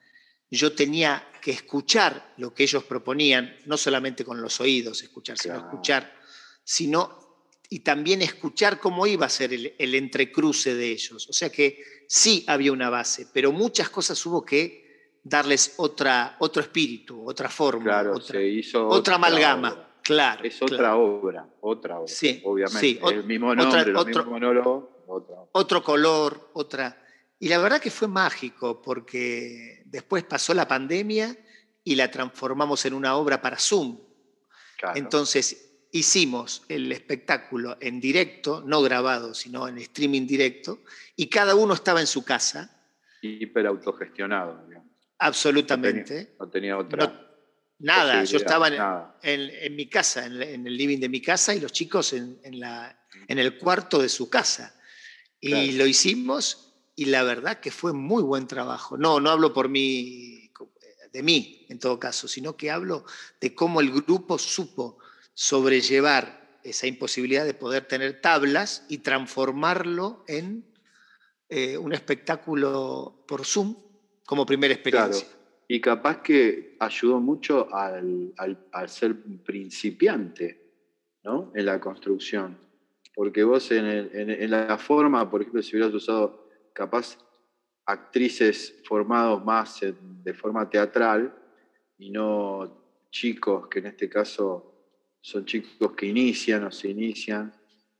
yo 0.49 0.73
tenía 0.73 1.29
que 1.39 1.51
escuchar 1.51 2.33
lo 2.37 2.51
que 2.51 2.63
ellos 2.63 2.83
proponían, 2.85 3.55
no 3.67 3.77
solamente 3.77 4.25
con 4.25 4.41
los 4.41 4.59
oídos 4.59 5.03
escuchar, 5.03 5.37
sino 5.37 5.57
escuchar, 5.57 6.17
sino 6.63 7.45
y 7.69 7.81
también 7.81 8.23
escuchar 8.23 8.79
cómo 8.79 9.05
iba 9.05 9.27
a 9.27 9.29
ser 9.29 9.53
el, 9.53 9.93
entrecruce 9.93 10.73
de 10.73 10.89
ellos. 10.89 11.29
O 11.29 11.33
sea 11.33 11.51
que 11.51 11.77
sí 12.07 12.43
había 12.47 12.71
una 12.71 12.89
base, 12.89 13.27
pero 13.31 13.51
muchas 13.51 13.91
cosas 13.91 14.25
hubo 14.25 14.43
que 14.43 15.19
darles 15.23 15.75
otra, 15.77 16.37
otro 16.39 16.63
espíritu, 16.63 17.23
otra 17.29 17.49
forma, 17.49 18.01
otra, 18.89 19.13
amalgama. 19.13 19.89
Claro, 20.11 20.43
es 20.43 20.61
otra 20.61 20.97
obra, 20.97 21.47
otra 21.61 21.99
obra, 21.99 22.07
sí, 22.07 22.41
obviamente. 22.43 22.99
el 23.09 23.23
mismo 23.23 23.55
nombre, 23.55 23.95
otro, 23.95 24.25
monólogo, 24.25 25.03
otra. 25.07 25.35
Otro 25.53 25.81
color, 25.81 26.49
otra. 26.53 27.01
Y 27.39 27.47
la 27.47 27.57
verdad 27.57 27.79
que 27.79 27.89
fue 27.89 28.09
mágico 28.09 28.81
porque 28.81 29.83
después 29.85 30.25
pasó 30.25 30.53
la 30.53 30.67
pandemia 30.67 31.35
y 31.83 31.95
la 31.95 32.11
transformamos 32.11 32.85
en 32.85 32.93
una 32.93 33.15
obra 33.15 33.41
para 33.41 33.57
Zoom. 33.57 33.97
Entonces 34.95 35.87
hicimos 35.91 36.63
el 36.67 36.91
espectáculo 36.91 37.77
en 37.79 38.01
directo, 38.01 38.61
no 38.65 38.81
grabado, 38.81 39.33
sino 39.33 39.67
en 39.67 39.77
streaming 39.77 40.27
directo, 40.27 40.79
y 41.15 41.27
cada 41.27 41.55
uno 41.55 41.73
estaba 41.73 42.01
en 42.01 42.07
su 42.07 42.25
casa. 42.25 42.69
Hiper 43.21 43.67
autogestionado. 43.67 44.67
Absolutamente. 45.19 46.35
No 46.37 46.49
tenía, 46.49 46.77
otra. 46.77 47.30
Nada, 47.81 48.23
yo 48.23 48.37
estaba 48.37 48.67
en, 49.23 49.75
mi 49.75 49.87
casa, 49.87 50.25
en, 50.25 50.67
el 50.67 50.77
living 50.77 50.99
de 50.99 51.09
mi 51.09 51.21
casa 51.21 51.55
y 51.55 51.59
los 51.59 51.71
chicos 51.71 52.13
en, 52.13 52.39
el 53.27 53.57
cuarto 53.57 54.01
de 54.01 54.09
su 54.09 54.29
casa. 54.29 54.75
Y 55.39 55.71
lo 55.73 55.87
hicimos 55.87 56.73
y 56.95 57.05
la 57.05 57.23
verdad 57.23 57.59
que 57.59 57.71
fue 57.71 57.93
muy 57.93 58.21
buen 58.21 58.47
trabajo. 58.47 58.97
No, 58.97 59.19
no 59.19 59.31
hablo 59.31 59.53
por 59.53 59.69
mí, 59.69 60.51
de 61.11 61.23
mí 61.23 61.65
en 61.69 61.79
todo 61.79 61.99
caso, 61.99 62.27
sino 62.27 62.55
que 62.55 62.69
hablo 62.69 63.05
de 63.39 63.55
cómo 63.55 63.81
el 63.81 63.91
grupo 63.91 64.37
supo 64.37 64.99
sobrellevar 65.33 66.59
esa 66.63 66.85
imposibilidad 66.85 67.45
de 67.45 67.55
poder 67.55 67.87
tener 67.87 68.21
tablas 68.21 68.85
y 68.87 68.99
transformarlo 68.99 70.23
en 70.27 70.63
eh, 71.49 71.77
un 71.77 71.93
espectáculo 71.93 73.25
por 73.27 73.45
Zoom 73.45 73.75
como 74.25 74.45
primera 74.45 74.73
experiencia. 74.73 75.27
Y 75.73 75.79
capaz 75.79 76.21
que 76.21 76.75
ayudó 76.81 77.21
mucho 77.21 77.73
al, 77.73 78.33
ser 78.87 79.15
principiante 79.41 80.59
¿no? 81.23 81.49
en 81.55 81.65
la 81.65 81.79
construcción. 81.79 82.57
Porque 83.15 83.45
vos 83.45 83.71
en, 83.71 84.51
la 84.51 84.77
forma, 84.77 85.29
por 85.31 85.39
ejemplo, 85.39 85.61
si 85.61 85.77
hubieras 85.77 85.93
usado 85.93 86.45
capaz 86.73 87.17
actrices 87.85 88.81
formados 88.83 89.45
más 89.45 89.79
de 89.79 90.33
forma 90.33 90.69
teatral 90.69 91.33
y 91.97 92.09
no 92.09 93.07
chicos 93.09 93.69
que 93.69 93.79
en 93.79 93.85
este 93.85 94.09
caso 94.09 94.75
son 95.21 95.45
chicos 95.45 95.93
que 95.93 96.05
inician 96.05 96.65
o 96.65 96.71
se 96.71 96.89
inician 96.89 97.49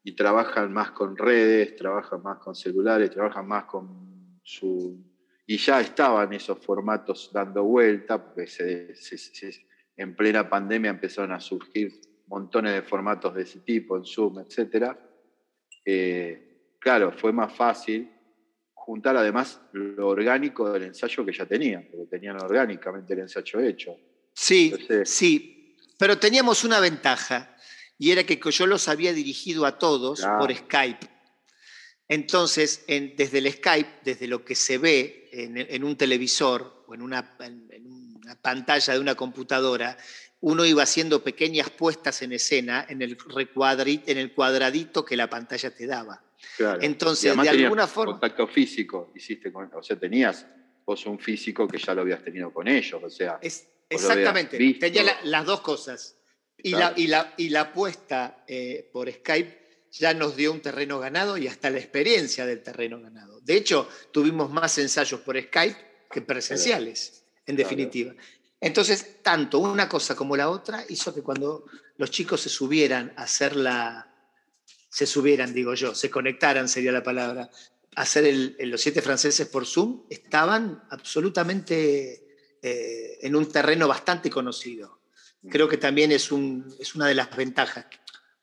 y 0.04 0.12
trabajan 0.12 0.74
más 0.74 0.92
con 0.92 1.16
redes, 1.16 1.78
trabajan 1.78 2.22
más 2.22 2.38
con 2.40 2.54
celulares, 2.54 3.12
trabajan 3.12 3.48
más 3.48 3.64
con 3.64 4.42
su 4.44 5.11
y 5.52 5.58
ya 5.58 5.82
estaban 5.82 6.32
esos 6.32 6.60
formatos 6.60 7.30
dando 7.34 7.66
vuelta, 7.66 8.24
porque 8.24 8.48
en 9.98 10.16
plena 10.16 10.50
pandemia 10.50 10.92
empezaron 10.92 11.34
a 11.34 11.42
surgir 11.42 12.00
montones 12.28 12.74
de 12.74 12.84
formatos 12.84 13.36
de 13.36 13.42
ese 13.42 13.60
tipo, 13.60 13.98
en 13.98 14.06
Zoom, 14.06 14.40
etc. 14.40 14.96
Eh, 15.84 16.76
claro, 16.80 17.12
fue 17.12 17.34
más 17.34 17.54
fácil 17.54 18.10
juntar 18.74 19.18
además 19.18 19.60
lo 19.74 20.08
orgánico 20.08 20.72
del 20.72 20.84
ensayo 20.84 21.26
que 21.26 21.34
ya 21.34 21.46
tenían, 21.46 21.86
porque 21.92 22.06
tenían 22.06 22.42
orgánicamente 22.42 23.12
el 23.12 23.20
ensayo 23.20 23.60
hecho. 23.60 23.98
Sí, 24.32 24.74
sí, 25.04 25.76
pero 26.00 26.18
teníamos 26.18 26.64
una 26.64 26.80
ventaja, 26.80 27.58
y 27.98 28.12
era 28.12 28.24
que 28.24 28.40
yo 28.40 28.68
los 28.68 28.88
había 28.88 29.12
dirigido 29.12 29.66
a 29.66 29.78
todos 29.78 30.22
por 30.40 30.56
Skype. 30.56 31.10
Entonces, 32.12 32.84
desde 32.88 33.38
el 33.38 33.50
Skype, 33.50 33.90
desde 34.04 34.28
lo 34.28 34.44
que 34.44 34.54
se 34.54 34.78
ve 34.78 35.30
en, 35.32 35.82
un 35.86 35.96
televisor 35.96 36.84
o 36.86 36.94
en 36.94 37.02
una, 37.02 37.38
pantalla 38.42 38.94
de 38.94 39.00
una 39.00 39.16
computadora, 39.16 39.98
uno 40.42 40.66
iba 40.66 40.84
haciendo 40.84 41.24
pequeñas 41.24 41.70
puestas 41.70 42.22
en 42.22 42.34
escena 42.34 42.86
en 42.90 43.02
el, 43.02 43.18
en 43.28 44.18
el 44.18 44.34
cuadradito 44.34 45.06
que 45.06 45.16
la 45.16 45.30
pantalla 45.30 45.74
te 45.74 45.88
daba. 45.88 46.22
Entonces, 46.82 47.34
de 47.34 47.50
alguna 47.50 47.88
forma. 47.88 48.20
Contacto 48.20 48.46
físico 48.46 49.14
hiciste 49.16 49.50
con. 49.50 49.72
O 49.74 49.82
sea, 49.82 49.98
tenías 49.98 50.46
vos 50.86 51.06
un 51.06 51.18
físico 51.18 51.66
que 51.66 51.78
ya 51.78 51.94
lo 51.94 52.02
habías 52.02 52.22
tenido 52.22 52.52
con 52.52 52.68
ellos. 52.68 53.02
O 53.02 53.10
sea. 53.10 53.40
exactamente. 53.42 54.58
Tenía 54.74 55.18
las 55.24 55.46
dos 55.46 55.62
cosas. 55.62 56.18
Y 56.58 56.72
la, 56.72 56.94
y, 56.94 57.08
la, 57.08 57.34
y 57.38 57.50
la 57.50 57.62
apuesta 57.62 58.44
eh, 58.46 58.90
por 58.92 59.10
Skype 59.10 59.61
ya 59.92 60.14
nos 60.14 60.36
dio 60.36 60.52
un 60.52 60.62
terreno 60.62 61.00
ganado 61.00 61.38
y 61.38 61.48
hasta 61.48 61.70
la 61.70 61.80
experiencia 61.80 62.46
del 62.46 62.64
terreno 62.64 63.02
ganado. 63.02 63.42
De 63.42 63.56
hecho, 63.56 63.88
tuvimos 64.12 64.50
más 64.50 64.78
ensayos 64.78 65.22
por 65.22 65.40
Skype 65.40 66.08
que 66.10 66.22
presenciales, 66.22 67.24
en 67.46 67.56
definitiva. 67.56 68.14
Entonces, 68.60 69.22
tanto 69.22 69.60
una 69.60 69.90
cosa 69.90 70.16
como 70.16 70.38
la 70.38 70.50
otra 70.50 70.86
hizo 70.88 71.14
que 71.14 71.24
cuando 71.24 71.66
los 71.98 72.12
chicos 72.12 72.42
se 72.42 72.50
subieran 72.50 73.14
a 73.18 73.24
hacer 73.24 73.56
la, 73.56 74.12
se 74.90 75.08
subieran, 75.08 75.54
digo 75.54 75.74
yo, 75.74 75.96
se 75.96 76.10
conectaran 76.10 76.70
sería 76.70 76.92
la 76.92 77.04
palabra, 77.04 77.50
a 77.96 78.02
hacer 78.02 78.56
los 78.60 78.82
siete 78.82 79.02
franceses 79.02 79.48
por 79.48 79.66
Zoom, 79.66 80.04
estaban 80.10 80.84
absolutamente 80.90 82.58
eh, 82.62 83.18
en 83.22 83.36
un 83.36 83.48
terreno 83.48 83.88
bastante 83.88 84.30
conocido. 84.30 85.00
Creo 85.50 85.68
que 85.68 85.78
también 85.78 86.12
es, 86.12 86.32
un, 86.32 86.72
es 86.80 86.94
una 86.94 87.08
de 87.08 87.16
las 87.16 87.36
ventajas. 87.36 87.86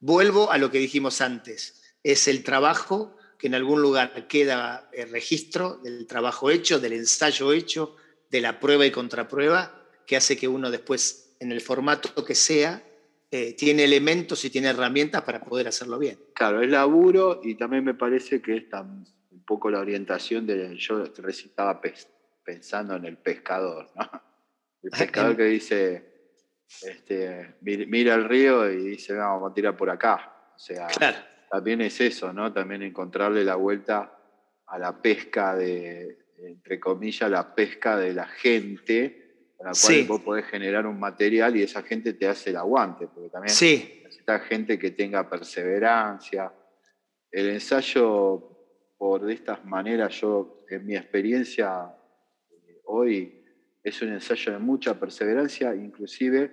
Vuelvo 0.00 0.50
a 0.50 0.58
lo 0.58 0.70
que 0.70 0.78
dijimos 0.78 1.20
antes, 1.20 1.82
es 2.02 2.28
el 2.28 2.44
trabajo 2.44 3.16
que 3.38 3.46
en 3.46 3.54
algún 3.54 3.82
lugar 3.82 4.26
queda 4.28 4.88
el 4.92 5.10
registro 5.10 5.78
del 5.78 6.06
trabajo 6.06 6.50
hecho, 6.50 6.80
del 6.80 6.92
ensayo 6.92 7.52
hecho, 7.52 7.96
de 8.30 8.40
la 8.40 8.60
prueba 8.60 8.84
y 8.86 8.90
contraprueba, 8.90 9.86
que 10.06 10.16
hace 10.16 10.36
que 10.36 10.48
uno 10.48 10.70
después, 10.70 11.36
en 11.40 11.52
el 11.52 11.60
formato 11.60 12.24
que 12.24 12.34
sea, 12.34 12.82
eh, 13.30 13.54
tiene 13.54 13.84
elementos 13.84 14.44
y 14.44 14.50
tiene 14.50 14.68
herramientas 14.68 15.22
para 15.22 15.40
poder 15.40 15.68
hacerlo 15.68 15.98
bien. 15.98 16.18
Claro, 16.34 16.62
es 16.62 16.70
laburo 16.70 17.40
y 17.42 17.56
también 17.56 17.84
me 17.84 17.94
parece 17.94 18.40
que 18.40 18.56
es 18.56 18.64
un 18.72 19.44
poco 19.44 19.70
la 19.70 19.80
orientación 19.80 20.46
de. 20.46 20.76
Yo 20.76 21.04
recitaba 21.18 21.80
pensando 22.42 22.96
en 22.96 23.04
el 23.04 23.18
pescador, 23.18 23.90
¿no? 23.94 24.10
El 24.82 24.90
pescador 24.90 25.36
que 25.36 25.44
dice, 25.44 26.07
este, 26.82 27.54
mira 27.60 28.14
el 28.14 28.24
río 28.24 28.70
y 28.70 28.90
dice, 28.90 29.14
vamos 29.14 29.50
a 29.50 29.54
tirar 29.54 29.76
por 29.76 29.90
acá. 29.90 30.52
O 30.54 30.58
sea, 30.58 30.88
también 31.50 31.80
es 31.80 32.00
eso, 32.00 32.32
¿no? 32.32 32.52
También 32.52 32.82
encontrarle 32.82 33.44
la 33.44 33.54
vuelta 33.54 34.18
a 34.66 34.78
la 34.78 35.00
pesca 35.00 35.56
de, 35.56 36.18
entre 36.38 36.78
comillas, 36.78 37.30
la 37.30 37.54
pesca 37.54 37.96
de 37.96 38.12
la 38.12 38.26
gente 38.26 39.28
con 39.56 39.66
la 39.66 39.72
cual 39.72 40.04
vos 40.06 40.20
podés 40.20 40.44
generar 40.46 40.86
un 40.86 41.00
material 41.00 41.56
y 41.56 41.62
esa 41.62 41.82
gente 41.82 42.12
te 42.12 42.28
hace 42.28 42.50
el 42.50 42.56
aguante, 42.56 43.08
porque 43.08 43.28
también 43.28 43.52
sí. 43.52 44.02
necesitas 44.04 44.42
gente 44.42 44.78
que 44.78 44.92
tenga 44.92 45.28
perseverancia. 45.28 46.52
El 47.30 47.48
ensayo, 47.48 48.56
por 48.96 49.24
de 49.24 49.34
estas 49.34 49.64
maneras, 49.64 50.20
yo, 50.20 50.64
en 50.70 50.86
mi 50.86 50.94
experiencia 50.94 51.92
eh, 52.50 52.80
hoy, 52.84 53.37
es 53.88 54.02
un 54.02 54.12
ensayo 54.12 54.52
de 54.52 54.58
mucha 54.58 54.98
perseverancia, 54.98 55.74
inclusive 55.74 56.52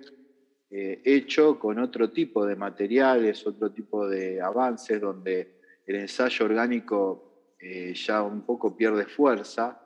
eh, 0.70 1.00
hecho 1.04 1.58
con 1.58 1.78
otro 1.78 2.10
tipo 2.10 2.44
de 2.44 2.56
materiales, 2.56 3.46
otro 3.46 3.70
tipo 3.72 4.08
de 4.08 4.40
avances, 4.40 5.00
donde 5.00 5.60
el 5.86 5.96
ensayo 5.96 6.44
orgánico 6.44 7.54
eh, 7.58 7.94
ya 7.94 8.22
un 8.22 8.42
poco 8.42 8.76
pierde 8.76 9.06
fuerza 9.06 9.80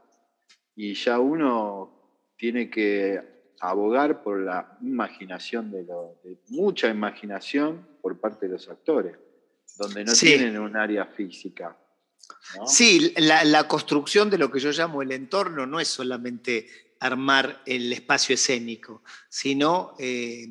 y 0.75 0.95
ya 0.95 1.21
uno 1.21 2.33
tiene 2.37 2.71
que 2.71 3.21
abogar 3.61 4.23
por 4.23 4.41
la 4.41 4.79
imaginación 4.81 5.71
de, 5.71 5.87
mucha 6.49 6.89
imaginación 6.89 7.87
por 8.01 8.19
parte 8.19 8.47
de 8.47 8.53
los 8.53 8.69
actores, 8.69 9.17
donde 9.77 10.05
no 10.05 10.13
tienen 10.15 10.59
un 10.59 10.77
área 10.77 11.05
física. 11.05 11.77
Sí, 12.67 13.15
la, 13.19 13.69
construcción 13.69 14.31
de 14.31 14.39
lo 14.39 14.51
que 14.51 14.61
yo 14.61 14.71
llamo 14.71 15.03
el 15.03 15.13
entorno 15.13 15.67
no 15.67 15.81
es 15.81 15.89
solamente 15.89 16.67
armar 17.01 17.63
el 17.67 17.93
espacio 17.93 18.35
escénico, 18.35 19.03
sino 19.29 19.95
eh, 19.99 20.49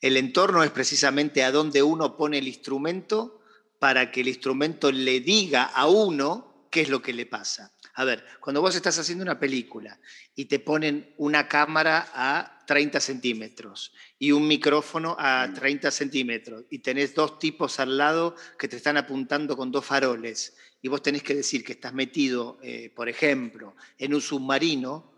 el 0.00 0.16
entorno 0.16 0.64
es 0.64 0.70
precisamente 0.70 1.44
a 1.44 1.52
donde 1.52 1.82
uno 1.82 2.16
pone 2.16 2.38
el 2.38 2.48
instrumento 2.48 3.40
para 3.78 4.10
que 4.10 4.22
el 4.22 4.28
instrumento 4.28 4.90
le 4.90 5.20
diga 5.20 5.64
a 5.64 5.86
uno 5.86 6.68
qué 6.70 6.82
es 6.82 6.88
lo 6.88 7.00
que 7.00 7.12
le 7.12 7.26
pasa. 7.26 7.72
A 7.94 8.04
ver, 8.04 8.24
cuando 8.40 8.60
vos 8.60 8.74
estás 8.74 8.98
haciendo 8.98 9.22
una 9.22 9.38
película 9.38 9.98
y 10.34 10.44
te 10.44 10.58
ponen 10.58 11.14
una 11.16 11.48
cámara 11.48 12.10
a 12.12 12.64
30 12.66 13.00
centímetros 13.00 13.94
y 14.18 14.32
un 14.32 14.46
micrófono 14.46 15.16
a 15.18 15.50
30 15.54 15.90
centímetros 15.90 16.64
y 16.68 16.80
tenés 16.80 17.14
dos 17.14 17.38
tipos 17.38 17.80
al 17.80 17.96
lado 17.96 18.34
que 18.58 18.68
te 18.68 18.76
están 18.76 18.98
apuntando 18.98 19.56
con 19.56 19.72
dos 19.72 19.86
faroles 19.86 20.56
y 20.82 20.88
vos 20.88 21.02
tenés 21.02 21.22
que 21.22 21.34
decir 21.34 21.64
que 21.64 21.72
estás 21.72 21.94
metido, 21.94 22.58
eh, 22.62 22.92
por 22.94 23.08
ejemplo, 23.08 23.74
en 23.96 24.12
un 24.12 24.20
submarino, 24.20 25.15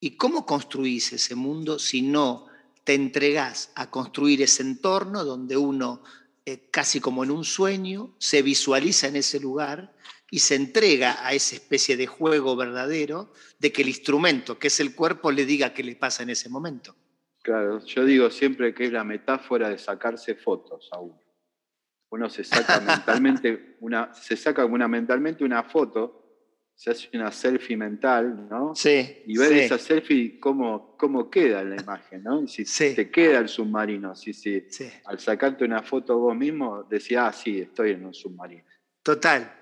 ¿y 0.00 0.16
cómo 0.16 0.46
construís 0.46 1.12
ese 1.12 1.34
mundo 1.34 1.78
si 1.78 2.02
no 2.02 2.46
te 2.84 2.94
entregás 2.94 3.72
a 3.74 3.90
construir 3.90 4.42
ese 4.42 4.62
entorno 4.62 5.24
donde 5.24 5.56
uno, 5.56 6.02
eh, 6.44 6.68
casi 6.70 7.00
como 7.00 7.24
en 7.24 7.30
un 7.30 7.44
sueño, 7.44 8.14
se 8.18 8.42
visualiza 8.42 9.08
en 9.08 9.16
ese 9.16 9.40
lugar? 9.40 9.94
y 10.30 10.40
se 10.40 10.54
entrega 10.54 11.26
a 11.26 11.32
esa 11.32 11.56
especie 11.56 11.96
de 11.96 12.06
juego 12.06 12.54
verdadero 12.56 13.32
de 13.58 13.72
que 13.72 13.82
el 13.82 13.88
instrumento, 13.88 14.58
que 14.58 14.68
es 14.68 14.80
el 14.80 14.94
cuerpo, 14.94 15.30
le 15.30 15.46
diga 15.46 15.72
qué 15.72 15.82
le 15.82 15.96
pasa 15.96 16.22
en 16.22 16.30
ese 16.30 16.48
momento. 16.48 16.94
Claro, 17.42 17.84
yo 17.86 18.04
digo 18.04 18.30
siempre 18.30 18.74
que 18.74 18.84
es 18.84 18.92
la 18.92 19.04
metáfora 19.04 19.70
de 19.70 19.78
sacarse 19.78 20.34
fotos 20.34 20.88
a 20.92 20.98
uno. 20.98 21.20
Uno 22.10 22.28
se 22.28 22.44
saca 22.44 22.80
mentalmente 22.80 23.76
una, 23.80 24.12
se 24.14 24.36
saca 24.36 24.64
una, 24.64 24.86
mentalmente 24.86 25.44
una 25.44 25.62
foto, 25.64 26.27
se 26.78 26.90
hace 26.90 27.08
una 27.12 27.32
selfie 27.32 27.76
mental, 27.76 28.46
¿no? 28.48 28.72
Sí. 28.72 29.24
Y 29.26 29.36
ver 29.36 29.52
esa 29.52 29.78
selfie 29.78 30.38
cómo, 30.38 30.96
cómo 30.96 31.28
queda 31.28 31.62
en 31.62 31.70
la 31.70 31.82
imagen, 31.82 32.22
¿no? 32.22 32.46
Si 32.46 32.64
te 32.94 33.10
queda 33.10 33.40
el 33.40 33.48
submarino, 33.48 34.14
si, 34.14 34.32
si 34.32 34.64
al 35.04 35.18
sacarte 35.18 35.64
una 35.64 35.82
foto 35.82 36.16
vos 36.16 36.36
mismo 36.36 36.84
decís, 36.84 37.16
ah, 37.16 37.32
sí, 37.32 37.58
estoy 37.58 37.90
en 37.90 38.06
un 38.06 38.14
submarino. 38.14 38.62
Total, 39.02 39.52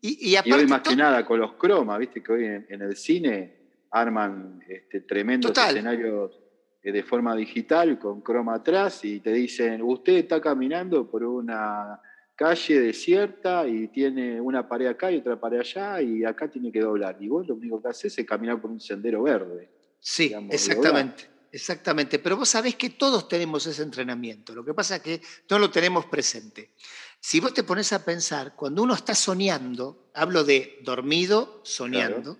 y, 0.00 0.36
hoy 0.50 0.66
más 0.66 0.80
que 0.80 0.96
nada 0.96 1.22
con 1.26 1.38
los 1.38 1.52
cromas, 1.56 1.98
viste 1.98 2.22
que 2.22 2.32
hoy 2.32 2.46
en, 2.46 2.80
el 2.80 2.96
cine 2.96 3.56
arman 3.90 4.64
este, 4.66 5.02
tremendos 5.02 5.50
escenarios 5.50 6.40
eh, 6.82 6.92
de 6.92 7.02
forma 7.02 7.36
digital 7.36 7.98
con 7.98 8.22
croma 8.22 8.54
atrás 8.54 9.04
y 9.04 9.20
te 9.20 9.34
dicen, 9.34 9.82
usted 9.82 10.14
está 10.14 10.40
caminando 10.40 11.10
por 11.10 11.24
una 11.24 12.00
calle 12.38 12.80
desierta 12.80 13.66
y 13.66 13.88
tiene 13.88 14.40
una 14.40 14.68
pared 14.68 14.86
acá 14.86 15.10
y 15.10 15.16
otra 15.18 15.40
pared 15.40 15.58
allá 15.58 16.00
y 16.00 16.24
acá 16.24 16.48
tiene 16.48 16.70
que 16.70 16.80
doblar. 16.80 17.16
Y 17.20 17.26
vos 17.26 17.48
lo 17.48 17.56
único 17.56 17.82
que 17.82 17.88
haces 17.88 18.16
es 18.16 18.24
caminar 18.24 18.60
por 18.60 18.70
un 18.70 18.80
sendero 18.80 19.24
verde. 19.24 19.68
Sí, 19.98 20.32
exactamente. 20.48 21.36
Exactamente, 21.50 22.18
pero 22.18 22.36
vos 22.36 22.50
sabés 22.50 22.76
que 22.76 22.90
todos 22.90 23.26
tenemos 23.26 23.66
ese 23.66 23.82
entrenamiento, 23.82 24.54
lo 24.54 24.62
que 24.62 24.74
pasa 24.74 24.96
es 24.96 25.02
que 25.02 25.22
no 25.48 25.58
lo 25.58 25.70
tenemos 25.70 26.04
presente. 26.04 26.74
Si 27.20 27.40
vos 27.40 27.54
te 27.54 27.62
pones 27.62 27.90
a 27.94 28.04
pensar, 28.04 28.54
cuando 28.54 28.82
uno 28.82 28.92
está 28.92 29.14
soñando, 29.14 30.10
hablo 30.12 30.44
de 30.44 30.78
dormido, 30.82 31.62
soñando, 31.64 32.36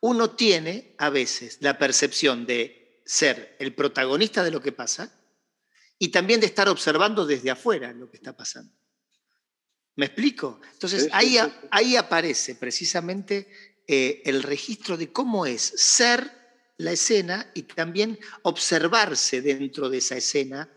uno 0.00 0.30
tiene 0.30 0.94
a 0.96 1.10
veces 1.10 1.58
la 1.60 1.76
percepción 1.76 2.46
de 2.46 3.02
ser 3.04 3.54
el 3.58 3.74
protagonista 3.74 4.42
de 4.42 4.50
lo 4.50 4.62
que 4.62 4.72
pasa 4.72 5.12
y 5.98 6.08
también 6.08 6.40
de 6.40 6.46
estar 6.46 6.70
observando 6.70 7.26
desde 7.26 7.50
afuera 7.50 7.92
lo 7.92 8.10
que 8.10 8.16
está 8.16 8.34
pasando. 8.34 8.72
¿Me 9.98 10.06
explico? 10.06 10.60
Entonces 10.74 11.08
ahí, 11.10 11.36
ahí 11.72 11.96
aparece 11.96 12.54
precisamente 12.54 13.48
eh, 13.84 14.22
el 14.26 14.44
registro 14.44 14.96
de 14.96 15.10
cómo 15.10 15.44
es 15.44 15.60
ser 15.60 16.30
la 16.76 16.92
escena 16.92 17.50
y 17.52 17.62
también 17.62 18.16
observarse 18.42 19.42
dentro 19.42 19.90
de 19.90 19.98
esa 19.98 20.16
escena. 20.16 20.70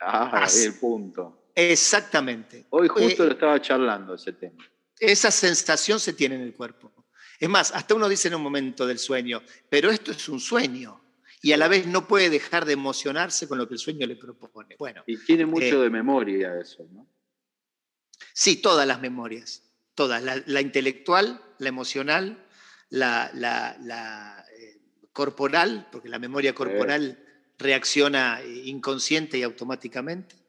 Ah, 0.00 0.44
ahí 0.44 0.64
el 0.64 0.74
punto. 0.74 1.50
Exactamente. 1.54 2.66
Hoy 2.70 2.88
justo 2.88 3.22
eh, 3.22 3.26
lo 3.26 3.32
estaba 3.34 3.62
charlando 3.62 4.16
ese 4.16 4.32
tema. 4.32 4.68
Esa 4.98 5.30
sensación 5.30 6.00
se 6.00 6.12
tiene 6.12 6.34
en 6.34 6.40
el 6.40 6.52
cuerpo. 6.52 6.92
Es 7.38 7.48
más, 7.48 7.70
hasta 7.70 7.94
uno 7.94 8.08
dice 8.08 8.26
en 8.26 8.34
un 8.34 8.42
momento 8.42 8.88
del 8.88 8.98
sueño, 8.98 9.40
pero 9.68 9.88
esto 9.88 10.10
es 10.10 10.28
un 10.28 10.40
sueño. 10.40 11.00
Y 11.42 11.52
a 11.52 11.56
la 11.56 11.68
vez 11.68 11.86
no 11.86 12.08
puede 12.08 12.28
dejar 12.28 12.64
de 12.64 12.72
emocionarse 12.72 13.46
con 13.46 13.56
lo 13.56 13.68
que 13.68 13.74
el 13.74 13.78
sueño 13.78 14.04
le 14.04 14.16
propone. 14.16 14.74
Bueno, 14.80 15.04
y 15.06 15.16
tiene 15.24 15.46
mucho 15.46 15.80
eh, 15.80 15.84
de 15.84 15.90
memoria 15.90 16.58
eso, 16.58 16.88
¿no? 16.90 17.13
Sí, 18.32 18.56
todas 18.56 18.86
las 18.86 19.00
memorias. 19.00 19.62
Todas. 19.94 20.22
La, 20.22 20.60
intelectual, 20.60 21.40
la 21.58 21.68
emocional, 21.68 22.44
la, 22.90 24.46
eh, 24.58 24.78
corporal, 25.12 25.88
porque 25.92 26.08
la 26.08 26.18
memoria 26.18 26.54
corporal 26.54 27.22
reacciona 27.58 28.40
inconsciente 28.44 29.38
y 29.38 29.42
automáticamente 29.42 30.44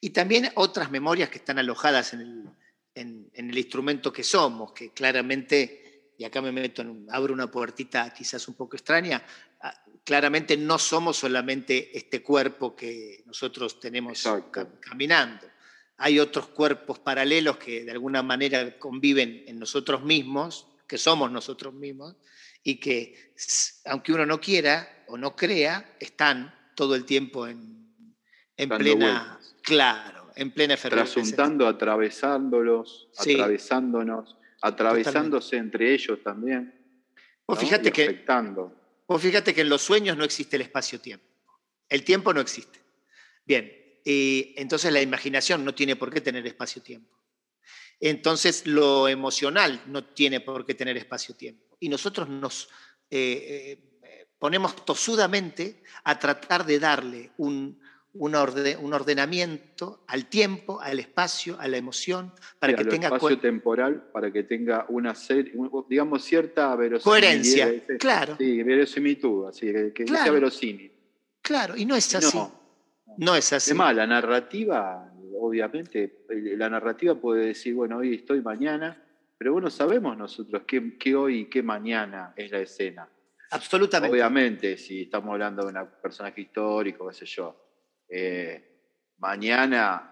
y 0.00 0.10
también 0.10 0.50
otras 0.54 0.90
memorias 0.90 1.28
que 1.28 1.38
están 1.38 1.58
alojadas 1.58 2.12
en 2.12 2.50
el, 2.94 3.58
instrumento 3.58 4.12
que 4.12 4.24
somos, 4.24 4.72
que 4.72 4.90
claramente 4.90 6.12
y 6.18 6.24
acá 6.24 6.42
me 6.42 6.52
meto, 6.52 6.82
en, 6.82 7.06
abro 7.10 7.32
una 7.32 7.50
puertita 7.50 8.12
quizás 8.12 8.46
un 8.48 8.54
poco 8.54 8.76
extraña, 8.76 9.22
ah, 9.60 9.74
claramente 10.04 10.56
no 10.56 10.78
somos 10.78 11.16
solamente 11.16 11.96
este 11.96 12.22
cuerpo 12.22 12.76
que 12.76 13.22
nosotros 13.26 13.80
tenemos 13.80 14.22
caminando. 14.80 15.46
Hay 16.04 16.18
otros 16.18 16.48
cuerpos 16.48 16.98
paralelos 16.98 17.58
que 17.58 17.84
de 17.84 17.92
alguna 17.92 18.24
manera 18.24 18.76
conviven 18.76 19.44
en 19.46 19.60
nosotros 19.60 20.02
mismos, 20.02 20.66
que 20.88 20.98
somos 20.98 21.30
nosotros 21.30 21.72
mismos, 21.72 22.16
y 22.64 22.80
que 22.80 23.32
aunque 23.84 24.12
uno 24.12 24.26
no 24.26 24.40
quiera 24.40 25.04
o 25.06 25.16
no 25.16 25.36
crea, 25.36 25.94
están 26.00 26.52
todo 26.74 26.96
el 26.96 27.04
tiempo 27.04 27.46
en, 27.46 27.94
en 28.56 28.68
plena, 28.68 29.38
claro, 29.62 30.32
en 30.34 30.50
plena 30.50 30.76
Trasuntando, 30.76 31.68
atravesándolos, 31.68 33.08
atravesándonos, 33.16 34.36
atravesándose 34.60 35.56
entre 35.56 35.94
ellos 35.94 36.18
también. 36.24 36.74
Vos, 37.46 37.60
fíjate 37.60 37.92
que, 37.92 38.24
vos 39.06 39.22
fíjate 39.22 39.54
que 39.54 39.60
en 39.60 39.68
los 39.68 39.82
sueños 39.82 40.16
no 40.16 40.24
existe 40.24 40.56
el 40.56 40.62
espacio-tiempo. 40.62 41.26
El 41.88 42.02
tiempo 42.02 42.34
no 42.34 42.40
existe. 42.40 42.80
Bien, 43.46 43.81
y 44.04 44.54
entonces 44.56 44.92
la 44.92 45.02
imaginación 45.02 45.64
no 45.64 45.74
tiene 45.74 45.96
por 45.96 46.12
qué 46.12 46.20
tener 46.20 46.46
espacio-tiempo. 46.46 47.18
Entonces 48.00 48.66
lo 48.66 49.08
emocional 49.08 49.82
no 49.86 50.04
tiene 50.04 50.40
por 50.40 50.66
qué 50.66 50.74
tener 50.74 50.96
espacio-tiempo. 50.96 51.76
Y 51.78 51.88
nosotros 51.88 52.28
nos 52.28 52.68
eh, 53.10 53.78
eh, 54.02 54.26
ponemos 54.38 54.84
tosudamente 54.84 55.82
a 56.02 56.18
tratar 56.18 56.66
de 56.66 56.80
darle 56.80 57.30
un, 57.36 57.78
un, 58.14 58.34
ordenamiento 58.34 60.04
al 60.08 60.26
tiempo, 60.26 60.80
al 60.80 60.98
espacio, 60.98 61.58
a 61.60 61.68
la 61.68 61.76
emoción, 61.76 62.32
para 62.58 62.74
que 62.74 62.84
tenga 62.84 63.06
espacio 63.06 63.38
temporal, 63.38 64.08
para 64.12 64.32
que 64.32 64.42
tenga 64.42 64.84
una 64.88 65.14
serie, 65.14 65.52
digamos 65.88 66.24
cierta 66.24 66.74
verosimilitud. 66.74 67.04
Coherencia, 67.04 67.86
claro. 67.98 68.36
Sí, 68.36 68.62
verosimilitud, 68.64 69.46
así 69.46 69.72
que, 69.94 70.06
sea 70.08 70.30
verosímil. 70.32 70.92
Claro, 71.40 71.76
y 71.76 71.84
no 71.84 71.94
es 71.94 72.14
así. 72.14 72.36
No, 72.36 72.61
es 73.36 73.52
así. 73.52 73.70
Además, 73.70 73.96
la 73.96 74.06
narrativa, 74.06 75.12
obviamente, 75.38 76.24
la 76.28 76.68
narrativa 76.70 77.14
puede 77.14 77.46
decir, 77.46 77.74
bueno, 77.74 77.98
hoy 77.98 78.14
estoy 78.14 78.40
mañana, 78.40 79.02
pero 79.38 79.52
bueno, 79.52 79.70
sabemos 79.70 80.16
nosotros 80.16 80.62
qué, 80.66 81.14
hoy 81.14 81.40
y 81.40 81.44
qué 81.46 81.62
mañana 81.62 82.32
es 82.36 82.50
la 82.50 82.60
escena. 82.60 83.08
Absolutamente. 83.50 84.14
Obviamente, 84.14 84.76
si 84.76 85.02
estamos 85.02 85.32
hablando 85.32 85.64
de 85.64 85.78
un 85.78 85.88
personaje 86.00 86.40
histórico, 86.40 87.08
qué 87.08 87.14
sé 87.14 87.26
yo, 87.26 87.56
eh, 88.08 88.78
mañana 89.18 90.08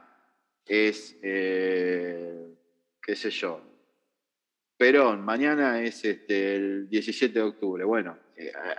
es, 0.66 1.18
eh, 1.22 2.54
qué 3.02 3.16
sé 3.16 3.30
yo, 3.30 3.70
Perón, 4.80 5.22
mañana 5.22 5.82
es 5.82 6.02
este, 6.06 6.56
el 6.56 6.88
17 6.88 7.38
de 7.38 7.42
octubre. 7.42 7.84
Bueno, 7.84 8.16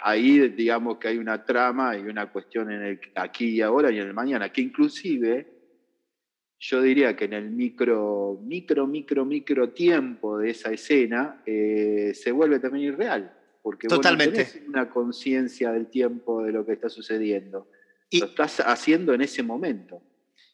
ahí 0.02 0.50
digamos 0.50 0.98
que 0.98 1.10
hay 1.10 1.18
una 1.18 1.44
trama 1.46 1.98
y 1.98 2.02
una 2.02 2.32
cuestión 2.32 2.72
en 2.72 2.82
el 2.84 3.00
aquí 3.16 3.50
y 3.50 3.62
ahora 3.62 3.92
y 3.92 4.00
en 4.00 4.08
el 4.08 4.14
mañana, 4.14 4.52
que 4.52 4.62
inclusive 4.62 5.48
yo 6.60 6.82
diría 6.82 7.16
que 7.16 7.26
en 7.26 7.34
el 7.34 7.50
micro, 7.50 8.40
micro, 8.44 8.86
micro, 8.86 9.26
micro 9.26 9.70
tiempo 9.70 10.38
de 10.38 10.52
esa 10.52 10.72
escena 10.72 11.42
se 11.46 12.32
vuelve 12.32 12.60
también 12.60 12.94
irreal, 12.94 13.36
porque 13.64 13.88
Totalmente. 13.88 14.44
Vos 14.44 14.58
una 14.68 14.90
conciencia 14.90 15.72
del 15.72 15.88
tiempo 15.88 16.44
de 16.44 16.52
lo 16.52 16.66
que 16.66 16.74
está 16.74 16.90
sucediendo 16.90 17.68
lo 18.20 18.26
estás 18.26 18.60
haciendo 18.60 19.14
en 19.14 19.22
ese 19.22 19.44
momento. 19.44 20.02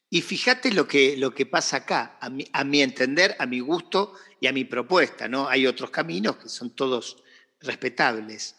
Y 0.10 0.22
fíjate 0.22 0.72
lo 0.72 0.88
que, 0.88 1.18
lo 1.18 1.34
que 1.34 1.46
pasa 1.46 1.78
acá, 1.78 2.18
a 2.22 2.30
mi, 2.30 2.46
a 2.54 2.64
mi, 2.64 2.82
entender, 2.82 3.36
a 3.40 3.46
mi 3.46 3.60
gusto 3.60 4.14
y 4.40 4.48
a 4.48 4.54
mi 4.54 4.64
propuesta. 4.64 5.28
¿no? 5.28 5.50
Hay 5.50 5.68
otros 5.68 5.90
caminos 5.90 6.38
que 6.38 6.50
son 6.50 6.76
todos 6.76 7.24
respetables. 7.60 8.56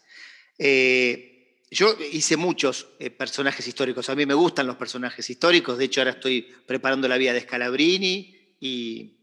Eh, 0.59 1.65
yo 1.71 1.95
hice 2.11 2.37
muchos 2.37 2.87
eh, 2.99 3.09
personajes 3.09 3.67
históricos. 3.67 4.09
A 4.09 4.15
mí 4.15 4.25
me 4.25 4.33
gustan 4.33 4.67
los 4.67 4.75
personajes 4.75 5.27
históricos. 5.29 5.77
De 5.77 5.85
hecho, 5.85 6.01
ahora 6.01 6.11
estoy 6.11 6.41
preparando 6.67 7.07
la 7.07 7.17
vida 7.17 7.33
de 7.33 7.41
Scalabrini 7.41 8.55
y 8.59 9.17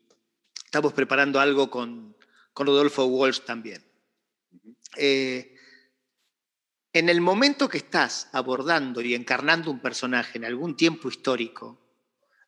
estamos 0.64 0.92
preparando 0.92 1.38
algo 1.38 1.70
con, 1.70 2.16
con 2.52 2.66
Rodolfo 2.66 3.04
Walsh 3.04 3.40
también. 3.40 3.84
En 6.96 7.10
el 7.10 7.20
momento 7.20 7.68
que 7.68 7.76
estás 7.76 8.28
abordando 8.32 9.02
y 9.02 9.14
encarnando 9.14 9.70
un 9.70 9.80
personaje 9.80 10.38
en 10.38 10.46
algún 10.46 10.76
tiempo 10.78 11.08
histórico, 11.10 11.85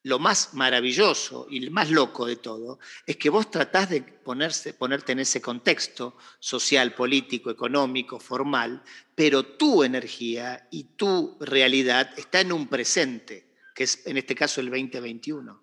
lo 0.09 0.19
más 0.19 0.55
maravilloso 0.55 1.47
y 1.51 1.63
el 1.63 1.71
más 1.71 1.91
loco 1.91 2.25
de 2.25 2.37
todo 2.37 2.79
es 3.07 3.17
que 3.19 3.29
vos 3.29 3.51
tratás 3.51 3.91
de 3.91 4.01
ponerse, 4.01 4.73
ponerte 4.73 5.13
en 5.13 5.19
ese 5.19 5.43
contexto 5.43 6.17
social, 6.41 6.95
político, 6.95 7.51
económico, 7.51 8.19
formal, 8.19 8.83
pero 9.15 9.45
tu 9.45 9.85
energía 9.85 10.67
y 10.71 10.85
tu 10.97 11.37
realidad 11.41 12.11
está 12.17 12.41
en 12.41 12.53
un 12.53 12.69
presente, 12.69 13.53
que 13.75 13.85
es 13.85 14.07
en 14.07 14.17
este 14.17 14.35
caso 14.35 14.63
el 14.63 14.71
2021. 14.71 15.63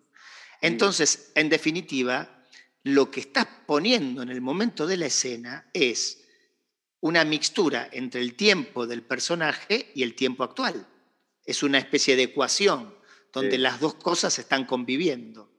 Entonces, 0.61 1.31
en 1.33 1.49
definitiva, 1.49 2.43
lo 2.83 3.09
que 3.09 3.21
estás 3.21 3.47
poniendo 3.65 4.21
en 4.21 4.29
el 4.29 4.41
momento 4.41 4.85
de 4.85 4.97
la 4.97 5.07
escena 5.07 5.69
es 5.73 6.23
una 6.99 7.25
mixtura 7.25 7.89
entre 7.91 8.21
el 8.21 8.35
tiempo 8.35 8.85
del 8.85 9.01
personaje 9.01 9.91
y 9.95 10.03
el 10.03 10.13
tiempo 10.13 10.43
actual. 10.43 10.87
Es 11.43 11.63
una 11.63 11.79
especie 11.79 12.15
de 12.15 12.23
ecuación 12.23 12.95
donde 13.35 13.57
las 13.57 13.81
dos 13.81 13.95
cosas 13.95 14.39
están 14.39 14.65
conviviendo. 14.65 15.51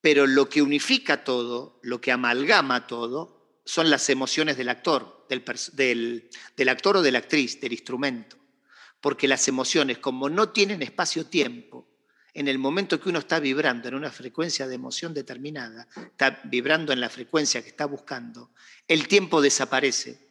Pero 0.00 0.26
lo 0.26 0.48
que 0.48 0.62
unifica 0.62 1.24
todo, 1.24 1.78
lo 1.82 2.00
que 2.00 2.10
amalgama 2.10 2.86
todo, 2.86 3.60
son 3.64 3.90
las 3.90 4.08
emociones 4.08 4.56
del 4.56 4.70
actor, 4.70 5.26
del, 5.28 6.30
del 6.56 6.68
actor 6.68 6.96
o 6.96 7.02
de 7.02 7.12
la 7.12 7.18
actriz, 7.18 7.60
del 7.60 7.72
instrumento. 7.72 8.38
Porque 9.00 9.28
las 9.28 9.46
emociones, 9.46 9.98
como 9.98 10.30
no 10.30 10.48
tienen 10.48 10.82
espacio-tiempo, 10.82 11.86
en 12.32 12.48
el 12.48 12.58
momento 12.58 12.98
que 12.98 13.10
uno 13.10 13.18
está 13.18 13.40
vibrando 13.40 13.88
en 13.88 13.94
una 13.94 14.10
frecuencia 14.10 14.66
de 14.66 14.74
emoción 14.74 15.12
determinada, 15.12 15.86
está 15.96 16.40
vibrando 16.44 16.94
en 16.94 17.00
la 17.00 17.10
frecuencia 17.10 17.62
que 17.62 17.68
está 17.68 17.84
buscando, 17.84 18.52
el 18.88 19.06
tiempo 19.06 19.40
desaparece 19.42 20.25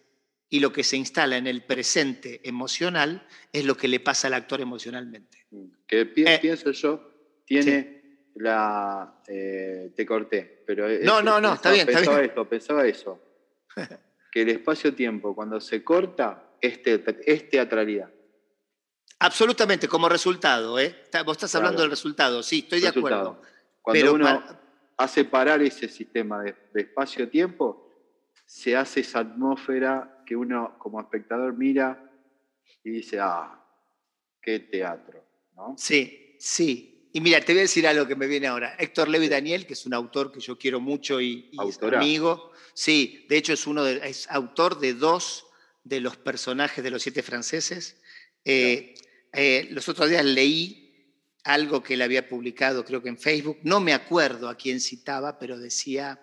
y 0.49 0.59
lo 0.59 0.71
que 0.71 0.83
se 0.83 0.97
instala 0.97 1.37
en 1.37 1.47
el 1.47 1.63
presente 1.63 2.41
emocional 2.47 3.27
es 3.51 3.65
lo 3.65 3.75
que 3.75 3.87
le 3.87 3.99
pasa 3.99 4.27
al 4.27 4.35
actor 4.35 4.61
emocionalmente. 4.61 5.47
Que 5.87 6.01
eh, 6.15 6.39
pienso 6.39 6.71
yo, 6.71 7.11
tiene 7.45 8.21
la... 8.35 9.21
Eh, 9.27 9.91
te 9.95 10.05
corté, 10.05 10.63
pero... 10.65 10.87
No, 11.03 11.21
no, 11.21 11.41
no, 11.41 11.53
está 11.53 11.71
bien, 11.71 11.85
pensaba 11.85 12.01
está 12.03 12.17
bien. 12.17 12.29
Esto, 12.29 12.49
pensaba 12.49 12.85
eso, 12.85 13.21
que 14.31 14.41
el 14.41 14.49
espacio-tiempo 14.49 15.33
cuando 15.33 15.59
se 15.59 15.83
corta 15.83 16.51
es, 16.61 16.81
teatralidad. 17.49 18.11
Absolutamente, 19.19 19.87
como 19.87 20.09
resultado, 20.09 20.77
¿eh? 20.79 21.03
Vos 21.25 21.37
estás 21.37 21.55
hablando 21.55 21.81
del 21.81 21.89
resultado, 21.89 22.43
sí, 22.43 22.59
estoy 22.59 22.81
de 22.81 22.89
acuerdo. 22.89 23.41
Cuando 23.81 24.13
uno 24.13 24.43
hace 24.97 25.25
parar 25.25 25.61
ese 25.61 25.87
sistema 25.87 26.43
de 26.43 26.81
espacio-tiempo, 26.81 27.89
se 28.45 28.75
hace 28.75 28.99
esa 28.99 29.19
atmósfera 29.19 30.14
que 30.25 30.35
uno 30.35 30.77
como 30.79 30.99
espectador 30.99 31.55
mira 31.55 32.11
y 32.83 32.91
dice, 32.91 33.19
ah, 33.19 33.63
qué 34.41 34.59
teatro, 34.59 35.23
¿no? 35.55 35.75
Sí, 35.77 36.35
sí. 36.39 37.09
Y 37.13 37.21
mira, 37.21 37.39
te 37.39 37.53
voy 37.53 37.59
a 37.59 37.61
decir 37.61 37.87
algo 37.87 38.07
que 38.07 38.15
me 38.15 38.27
viene 38.27 38.47
ahora. 38.47 38.75
Héctor 38.77 39.07
Levi 39.07 39.29
Daniel, 39.29 39.65
que 39.65 39.73
es 39.73 39.85
un 39.85 39.93
autor 39.93 40.31
que 40.31 40.41
yo 40.41 40.57
quiero 40.57 40.81
mucho 40.81 41.21
y, 41.21 41.49
es 41.65 41.81
amigo. 41.81 42.51
Sí, 42.73 43.25
de 43.29 43.37
hecho 43.37 43.53
es 43.53 43.65
uno 43.67 43.83
de, 43.83 44.05
es 44.07 44.29
autor 44.29 44.79
de 44.79 44.93
dos 44.93 45.45
de 45.83 46.01
los 46.01 46.17
personajes 46.17 46.83
de 46.83 46.91
los 46.91 47.03
siete 47.03 47.23
franceses. 47.23 48.01
Eh, 48.43 48.95
eh, 49.31 49.67
los 49.71 49.87
otros 49.87 50.09
días 50.09 50.25
leí 50.25 50.85
algo 51.45 51.81
que 51.81 51.93
él 51.93 52.01
había 52.01 52.27
publicado, 52.27 52.83
creo 52.83 53.01
que 53.01 53.09
en 53.09 53.17
Facebook. 53.17 53.59
No 53.63 53.79
me 53.79 53.93
acuerdo 53.93 54.49
a 54.49 54.57
quién 54.57 54.81
citaba, 54.81 55.39
pero 55.39 55.57
decía 55.57 56.19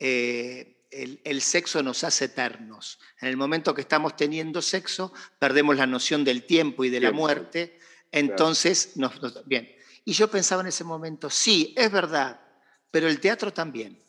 eh, 0.00 0.81
el, 0.92 1.42
sexo 1.42 1.82
nos 1.82 2.04
hace 2.04 2.26
eternos. 2.26 2.98
En 3.20 3.28
el 3.28 3.36
momento 3.36 3.74
que 3.74 3.80
estamos 3.80 4.16
teniendo 4.16 4.60
sexo, 4.60 5.12
perdemos 5.38 5.76
la 5.76 5.86
noción 5.86 6.24
del 6.24 6.44
tiempo 6.44 6.84
y 6.84 6.90
de 6.90 7.00
la 7.00 7.12
muerte. 7.12 7.78
Entonces, 8.10 8.96
nos, 8.96 9.12
bien. 9.46 9.74
Y 10.04 10.12
yo 10.12 10.28
pensaba 10.30 10.62
en 10.62 10.68
ese 10.68 10.84
momento, 10.84 11.30
sí, 11.30 11.74
es 11.76 11.90
verdad, 11.90 12.40
pero 12.90 13.08
el 13.08 13.20
teatro 13.20 13.52
también. 13.52 14.02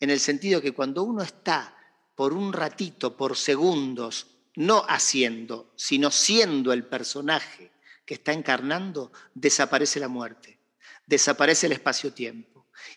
En 0.00 0.10
el 0.10 0.18
sentido 0.18 0.60
que 0.60 0.72
cuando 0.72 1.02
uno 1.02 1.22
está 1.22 1.76
por 2.14 2.32
un 2.32 2.52
ratito, 2.52 3.16
por 3.16 3.36
segundos, 3.36 4.26
no 4.56 4.84
haciendo, 4.88 5.72
sino 5.76 6.10
siendo 6.10 6.72
el 6.72 6.84
personaje 6.86 7.70
que 8.04 8.14
está 8.14 8.32
encarnando, 8.32 9.12
desaparece 9.34 10.00
la 10.00 10.08
muerte, 10.08 10.58
desaparece 11.06 11.66
el 11.66 11.72
espacio-tiempo 11.72 12.49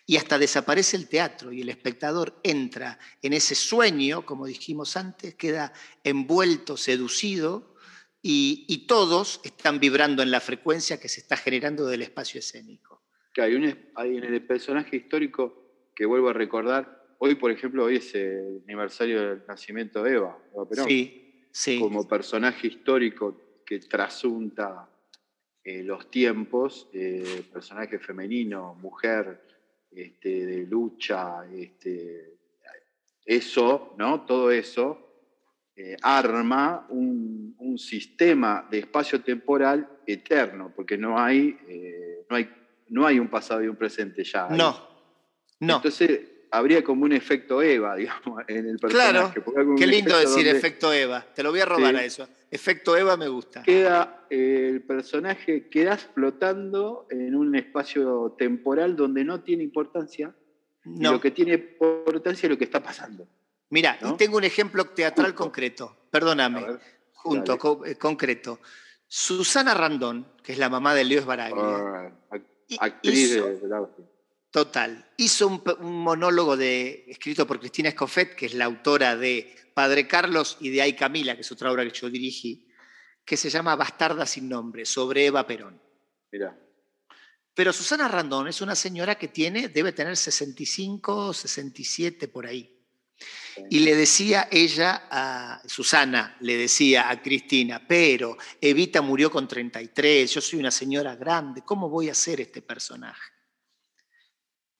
y 0.06 0.16
hasta 0.16 0.38
desaparece 0.38 0.96
el 0.96 1.08
teatro 1.08 1.52
y 1.52 1.62
el 1.62 1.68
espectador 1.68 2.38
entra 2.42 2.98
en 3.22 3.32
ese 3.32 3.54
sueño, 3.54 4.24
como 4.26 4.46
dijimos 4.46 4.96
antes, 4.96 5.34
queda 5.34 5.72
envuelto, 6.02 6.76
seducido 6.76 7.74
y, 8.22 8.86
todos 8.86 9.40
están 9.44 9.78
vibrando 9.80 10.22
en 10.22 10.30
la 10.30 10.40
frecuencia 10.40 10.98
que 10.98 11.08
se 11.08 11.20
está 11.20 11.36
generando 11.36 11.86
del 11.86 12.02
espacio 12.02 12.38
escénico. 12.38 13.02
hay, 13.36 13.54
un, 13.54 13.78
hay 13.94 14.16
en 14.16 14.24
el 14.24 14.42
personaje 14.46 14.96
histórico 14.96 15.90
que 15.94 16.06
vuelvo 16.06 16.30
a 16.30 16.32
recordar, 16.32 17.16
hoy, 17.18 17.34
por 17.34 17.50
ejemplo, 17.50 17.84
hoy 17.84 17.96
es 17.96 18.14
el 18.14 18.62
aniversario 18.64 19.20
del 19.20 19.42
nacimiento 19.46 20.02
de 20.02 20.14
Eva, 20.14 20.38
Eva 20.54 20.68
Perón. 20.68 20.88
Sí, 20.88 21.46
sí. 21.50 21.78
Como 21.78 22.08
personaje 22.08 22.66
histórico 22.66 23.40
que 23.64 23.78
trasunta 23.80 24.88
eh, 25.62 25.82
los 25.82 26.10
tiempos, 26.10 26.88
eh, 26.92 27.44
personaje 27.52 27.98
femenino, 27.98 28.74
mujer, 28.74 29.40
este, 29.96 30.46
de 30.46 30.66
lucha, 30.66 31.44
este, 31.52 32.36
eso, 33.24 33.94
¿no? 33.98 34.24
Todo 34.24 34.50
eso 34.50 35.00
eh, 35.76 35.96
arma 36.02 36.86
un, 36.90 37.54
un, 37.58 37.78
sistema 37.78 38.66
de 38.70 38.80
espacio 38.80 39.22
temporal 39.22 39.88
eterno, 40.06 40.72
porque 40.74 40.96
no 40.96 41.18
hay, 41.18 41.56
no 42.28 42.36
hay, 42.36 42.50
no 42.88 43.06
hay 43.06 43.18
un 43.18 43.28
pasado 43.28 43.62
y 43.64 43.68
un 43.68 43.76
presente 43.76 44.22
ya. 44.24 44.48
No, 44.48 44.76
no. 45.60 45.76
Entonces, 45.76 46.33
habría 46.54 46.84
como 46.84 47.04
un 47.04 47.12
efecto 47.12 47.60
Eva, 47.62 47.96
digamos, 47.96 48.42
en 48.48 48.68
el 48.68 48.78
personaje. 48.78 49.42
Claro, 49.42 49.74
qué 49.76 49.86
lindo 49.86 50.16
decir 50.18 50.46
efecto 50.46 50.92
Eva. 50.92 51.24
Te 51.34 51.42
lo 51.42 51.50
voy 51.50 51.60
a 51.60 51.66
robar 51.66 51.96
a 51.96 52.04
eso. 52.04 52.28
Efecto 52.50 52.96
Eva 52.96 53.16
me 53.16 53.28
gusta. 53.28 53.62
Queda, 53.62 54.26
eh, 54.30 54.68
el 54.72 54.82
personaje 54.82 55.68
queda 55.68 55.96
flotando 55.96 57.06
en 57.10 57.34
un 57.34 57.54
espacio 57.56 58.36
temporal 58.38 58.94
donde 58.94 59.24
no 59.24 59.42
tiene 59.42 59.64
importancia. 59.64 60.34
No. 60.86 61.12
lo 61.12 61.20
que 61.20 61.30
tiene 61.30 61.54
importancia 61.54 62.46
es 62.46 62.50
lo 62.50 62.58
que 62.58 62.64
está 62.64 62.82
pasando. 62.82 63.26
Mira, 63.70 63.98
y 64.02 64.12
tengo 64.18 64.36
un 64.36 64.44
ejemplo 64.44 64.84
teatral 64.84 65.34
concreto. 65.34 65.96
Perdóname. 66.10 66.78
junto, 67.14 67.58
eh, 67.86 67.96
concreto. 67.96 68.60
Susana 69.06 69.72
Randón, 69.72 70.26
que 70.42 70.52
es 70.52 70.58
la 70.58 70.68
mamá 70.68 70.94
de 70.94 71.04
Leo 71.04 71.20
Esbaraglia. 71.20 72.12
Ah, 72.30 72.38
actriz 72.80 73.34
de, 73.34 73.56
de 73.60 73.68
la 73.68 73.80
Total. 74.54 75.04
Hizo 75.16 75.48
un, 75.48 75.64
monólogo 75.80 76.56
de, 76.56 77.06
escrito 77.08 77.44
por 77.44 77.58
Cristina 77.58 77.88
Escoffet, 77.88 78.36
que 78.36 78.46
es 78.46 78.54
la 78.54 78.66
autora 78.66 79.16
de 79.16 79.52
Padre 79.74 80.06
Carlos 80.06 80.58
y 80.60 80.70
de 80.70 80.80
Ay 80.80 80.92
Camila, 80.92 81.34
que 81.34 81.40
es 81.40 81.50
otra 81.50 81.72
obra 81.72 81.82
que 81.82 81.90
yo 81.90 82.08
dirigí, 82.08 82.68
que 83.24 83.36
se 83.36 83.50
llama 83.50 83.74
Bastarda 83.74 84.24
sin 84.26 84.48
nombre, 84.48 84.86
sobre 84.86 85.26
Eva 85.26 85.44
Perón. 85.44 85.82
Mira. 86.30 86.56
Pero 87.52 87.72
Susana 87.72 88.06
Randón 88.06 88.46
es 88.46 88.60
una 88.60 88.76
señora 88.76 89.16
que 89.16 89.26
tiene, 89.26 89.70
debe 89.70 89.90
tener 89.90 90.16
65, 90.16 91.32
67 91.32 92.28
por 92.28 92.46
ahí. 92.46 92.80
Y 93.70 93.80
le 93.80 93.96
decía 93.96 94.46
ella 94.52 95.08
a 95.10 95.62
Susana, 95.66 96.36
le 96.38 96.56
decía 96.56 97.10
a 97.10 97.20
Cristina, 97.20 97.84
pero 97.88 98.38
Evita 98.60 99.02
murió 99.02 99.32
con 99.32 99.48
33, 99.48 100.32
yo 100.32 100.40
soy 100.40 100.60
una 100.60 100.70
señora 100.70 101.16
grande, 101.16 101.62
¿cómo 101.62 101.88
voy 101.88 102.08
a 102.08 102.12
hacer 102.12 102.40
este 102.40 102.62
personaje? 102.62 103.33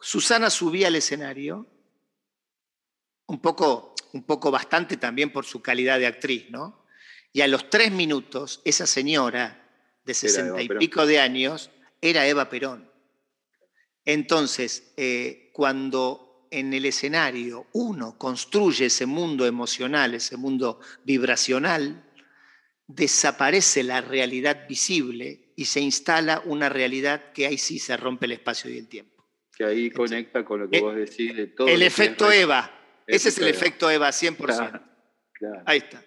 Susana 0.05 0.51
subía 0.51 0.89
al 0.89 0.97
escenario, 0.97 1.67
un 3.25 3.41
poco, 3.41 3.95
un 4.13 4.25
poco 4.25 4.51
bastante 4.51 4.99
también 4.99 5.33
por 5.33 5.47
su 5.47 5.63
calidad 5.63 5.99
de 5.99 6.07
actriz, 6.07 6.51
¿no? 6.51 6.85
Y 7.33 7.41
a 7.41 7.49
los 7.49 7.71
tres 7.71 7.91
minutos, 7.91 8.61
esa 8.67 8.87
señora 8.87 9.67
de 10.05 10.13
sesenta 10.13 10.61
y 10.61 10.69
pico 10.69 11.07
de 11.07 11.21
años 11.21 11.71
era 12.03 12.27
Eva 12.27 12.51
Perón. 12.51 12.93
Entonces, 14.05 14.93
eh, 14.99 15.49
cuando 15.55 16.49
en 16.51 16.75
el 16.75 16.85
escenario 16.85 17.69
uno 17.73 18.19
construye 18.19 18.87
ese 18.87 19.07
mundo 19.07 19.47
emocional, 19.47 20.15
ese 20.15 20.37
mundo 20.37 20.81
vibracional, 21.05 22.05
desaparece 22.87 23.83
la 23.83 24.03
realidad 24.03 24.69
visible 24.69 25.55
y 25.57 25.65
se 25.65 25.81
instala 25.81 26.43
una 26.45 26.69
realidad 26.69 27.33
que 27.33 27.47
ahí 27.47 27.57
sí 27.57 27.79
se 27.79 27.97
rompe 27.97 28.27
el 28.27 28.33
espacio 28.33 28.71
y 28.71 28.77
el 28.77 28.87
tiempo 28.87 29.14
que 29.55 29.65
ahí 29.65 29.91
conecta 29.91 30.45
con 30.45 30.61
lo 30.61 30.71
que 30.71 30.79
eh, 30.79 30.81
vos 30.81 30.95
decís 30.95 31.35
de 31.35 31.47
todo. 31.49 31.69
El 31.69 31.83
efecto 31.83 32.31
Eva. 32.31 32.71
Ese 33.07 33.29
es 33.29 33.39
el 33.39 33.49
efecto 33.49 33.91
Eva, 33.91 34.09
100%. 34.09 34.83
Ahí 35.67 35.79
está. 35.79 36.03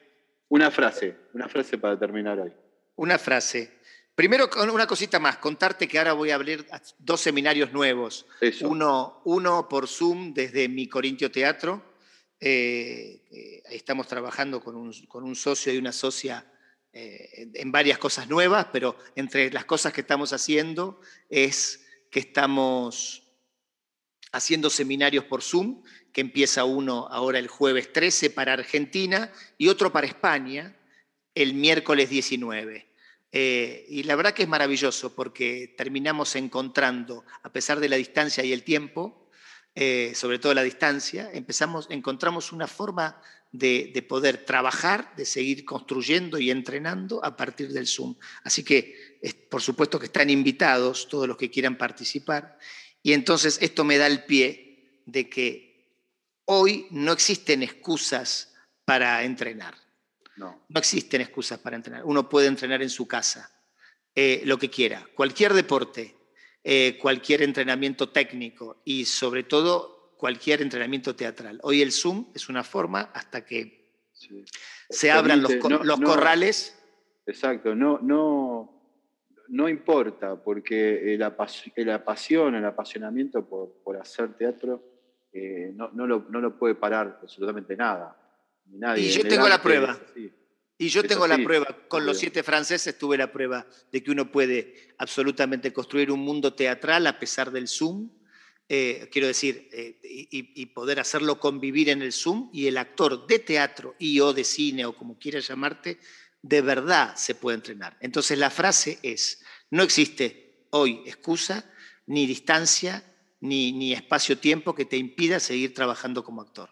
Una 0.49 0.71
frase, 0.71 1.15
una 1.33 1.47
frase 1.47 1.77
para 1.77 1.97
terminar 1.97 2.39
hoy. 2.39 2.51
Una 2.95 3.17
frase. 3.17 3.77
Primero, 4.15 4.49
una 4.73 4.87
cosita 4.87 5.19
más, 5.19 5.37
contarte 5.37 5.87
que 5.87 5.99
ahora 5.99 6.13
voy 6.13 6.31
a 6.31 6.35
abrir 6.35 6.65
dos 6.97 7.21
seminarios 7.21 7.71
nuevos. 7.71 8.25
Uno, 8.61 9.21
uno 9.25 9.69
por 9.69 9.87
Zoom 9.87 10.33
desde 10.33 10.67
mi 10.67 10.87
Corintio 10.87 11.29
Teatro. 11.29 11.83
Eh, 12.39 13.21
eh, 13.31 13.63
estamos 13.69 14.07
trabajando 14.07 14.61
con 14.61 14.75
un, 14.75 14.91
con 15.07 15.23
un, 15.23 15.35
socio 15.35 15.73
y 15.73 15.77
una 15.77 15.91
socia 15.91 16.51
en 16.93 17.71
varias 17.71 17.99
cosas 17.99 18.27
nuevas, 18.27 18.69
pero 18.73 18.97
entre 19.15 19.51
las 19.51 19.65
cosas 19.65 19.93
que 19.93 20.01
estamos 20.01 20.33
haciendo 20.33 20.99
es 21.29 21.85
que 22.09 22.21
estamos 22.21 23.26
haciendo 24.31 24.69
seminarios 24.69 25.25
por 25.25 25.41
Zoom, 25.41 25.83
que 26.11 26.21
empieza 26.21 26.65
uno 26.65 27.07
ahora 27.09 27.39
el 27.39 27.47
jueves 27.47 27.93
13 27.93 28.29
para 28.31 28.53
Argentina 28.53 29.31
y 29.57 29.67
otro 29.67 29.91
para 29.91 30.07
España 30.07 30.75
el 31.35 31.53
miércoles 31.53 32.09
19. 32.09 32.87
Eh, 33.31 33.85
y 33.89 34.03
la 34.03 34.15
verdad 34.15 34.33
que 34.33 34.43
es 34.43 34.49
maravilloso 34.49 35.13
porque 35.13 35.75
terminamos 35.77 36.35
encontrando, 36.35 37.25
a 37.43 37.51
pesar 37.51 37.79
de 37.79 37.89
la 37.89 37.97
distancia 37.97 38.43
y 38.43 38.53
el 38.53 38.63
tiempo, 38.63 39.29
eh, 39.75 40.13
sobre 40.15 40.39
todo 40.39 40.53
la 40.53 40.63
distancia, 40.63 41.29
empezamos, 41.33 41.87
encontramos 41.91 42.51
una 42.51 42.67
forma 42.67 43.21
de, 43.51 43.91
de, 43.93 44.01
poder 44.01 44.43
trabajar, 44.43 45.15
de 45.15 45.25
seguir 45.25 45.65
construyendo 45.65 46.39
y 46.39 46.49
entrenando 46.49 47.23
a 47.23 47.37
partir 47.37 47.69
del 47.69 47.85
Zoom. 47.85 48.15
Así 48.43 48.63
que, 48.63 49.19
por 49.49 49.61
supuesto 49.61 49.99
que 49.99 50.07
están 50.07 50.29
invitados 50.29 51.07
todos 51.07 51.27
los 51.27 51.37
que 51.37 51.51
quieran 51.51 51.77
participar. 51.77 52.57
Y 53.03 53.13
entonces 53.13 53.59
esto 53.61 53.83
me 53.83 53.97
da 53.97 54.07
el 54.07 54.23
pie 54.25 55.01
de 55.05 55.29
que 55.29 55.67
hoy 56.45 56.87
no 56.91 57.11
existen 57.11 57.63
excusas 57.63 58.53
para 58.85 59.23
entrenar. 59.23 59.75
No. 60.35 60.65
No 60.67 60.79
existen 60.79 61.21
excusas 61.21 61.59
para 61.59 61.75
entrenar. 61.75 62.03
Uno 62.05 62.29
puede 62.29 62.47
entrenar 62.47 62.81
en 62.81 62.89
su 62.89 63.07
casa, 63.07 63.51
eh, 64.13 64.41
lo 64.45 64.57
que 64.57 64.69
quiera, 64.69 65.07
cualquier 65.15 65.53
deporte, 65.53 66.15
eh, 66.63 66.97
cualquier 67.01 67.43
entrenamiento 67.43 68.09
técnico 68.09 68.81
y 68.83 69.05
sobre 69.05 69.43
todo 69.43 70.15
cualquier 70.17 70.61
entrenamiento 70.61 71.15
teatral. 71.15 71.59
Hoy 71.63 71.81
el 71.81 71.91
Zoom 71.91 72.27
es 72.33 72.49
una 72.49 72.63
forma 72.63 73.11
hasta 73.13 73.45
que 73.45 73.93
se 74.89 75.11
abran 75.11 75.41
los, 75.41 75.53
los 75.83 75.99
corrales. 76.01 76.77
Exacto, 77.25 77.75
no, 77.75 77.99
no, 77.99 78.76
no 79.49 79.69
importa, 79.69 80.35
porque 80.41 81.15
la 81.17 81.35
pasión, 81.35 82.55
el 82.55 82.65
apasionamiento 82.65 83.45
por, 83.45 83.97
hacer 83.97 84.33
teatro 84.35 84.83
eh, 85.33 85.73
no, 85.73 86.07
lo, 86.07 86.57
puede 86.57 86.75
parar 86.75 87.19
absolutamente 87.21 87.75
nada. 87.75 88.15
nadie. 88.65 89.05
Y 89.05 89.09
yo 89.09 89.27
tengo 89.27 89.47
la 89.47 89.61
prueba. 89.61 89.97
Y 90.79 90.89
yo 90.89 91.03
tengo 91.03 91.27
la 91.27 91.37
prueba. 91.37 91.65
Con 91.87 92.05
los 92.05 92.19
siete 92.19 92.43
franceses 92.43 92.97
tuve 92.97 93.17
la 93.17 93.31
prueba 93.31 93.65
de 93.91 94.03
que 94.03 94.11
uno 94.11 94.31
puede 94.31 94.93
absolutamente 94.97 95.73
construir 95.73 96.11
un 96.11 96.19
mundo 96.19 96.53
teatral 96.53 97.07
a 97.07 97.19
pesar 97.19 97.51
del 97.51 97.67
Zoom. 97.67 98.09
Eh, 98.69 99.07
quiero 99.11 99.27
decir, 99.27 99.69
eh, 99.71 99.99
y, 100.03 100.61
y, 100.61 100.65
poder 100.67 100.99
hacerlo 100.99 101.39
convivir 101.39 101.87
en 101.87 102.01
el 102.01 102.11
Zoom 102.11 102.49
y 102.51 102.67
el 102.67 102.77
actor 102.77 103.25
de 103.25 103.39
teatro 103.39 103.95
y 103.97 104.19
o 104.19 104.33
de 104.33 104.43
cine 104.43 104.85
o 104.85 104.93
como 104.93 105.17
quieras 105.17 105.47
llamarte, 105.47 105.99
de 106.47 106.61
verdad 106.61 107.15
se 107.15 107.35
puede 107.35 107.55
entrenar. 107.55 107.97
Entonces 107.99 108.37
la 108.37 108.49
frase 108.49 108.99
es, 109.03 109.43
no 109.69 109.83
existe 109.83 110.67
hoy 110.69 111.01
excusa, 111.05 111.65
ni 112.05 112.25
distancia, 112.25 113.03
ni, 113.39 113.73
ni 113.73 113.93
espacio-tiempo 113.93 114.73
que 114.73 114.85
te 114.85 114.97
impida 114.97 115.39
seguir 115.39 115.73
trabajando 115.73 116.23
como 116.23 116.41
actor. 116.41 116.69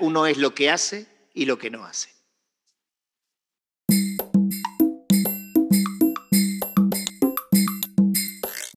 Uno 0.00 0.26
es 0.26 0.38
lo 0.38 0.54
que 0.54 0.70
hace 0.70 1.06
y 1.34 1.44
lo 1.44 1.58
que 1.58 1.70
no 1.70 1.84
hace. 1.84 2.10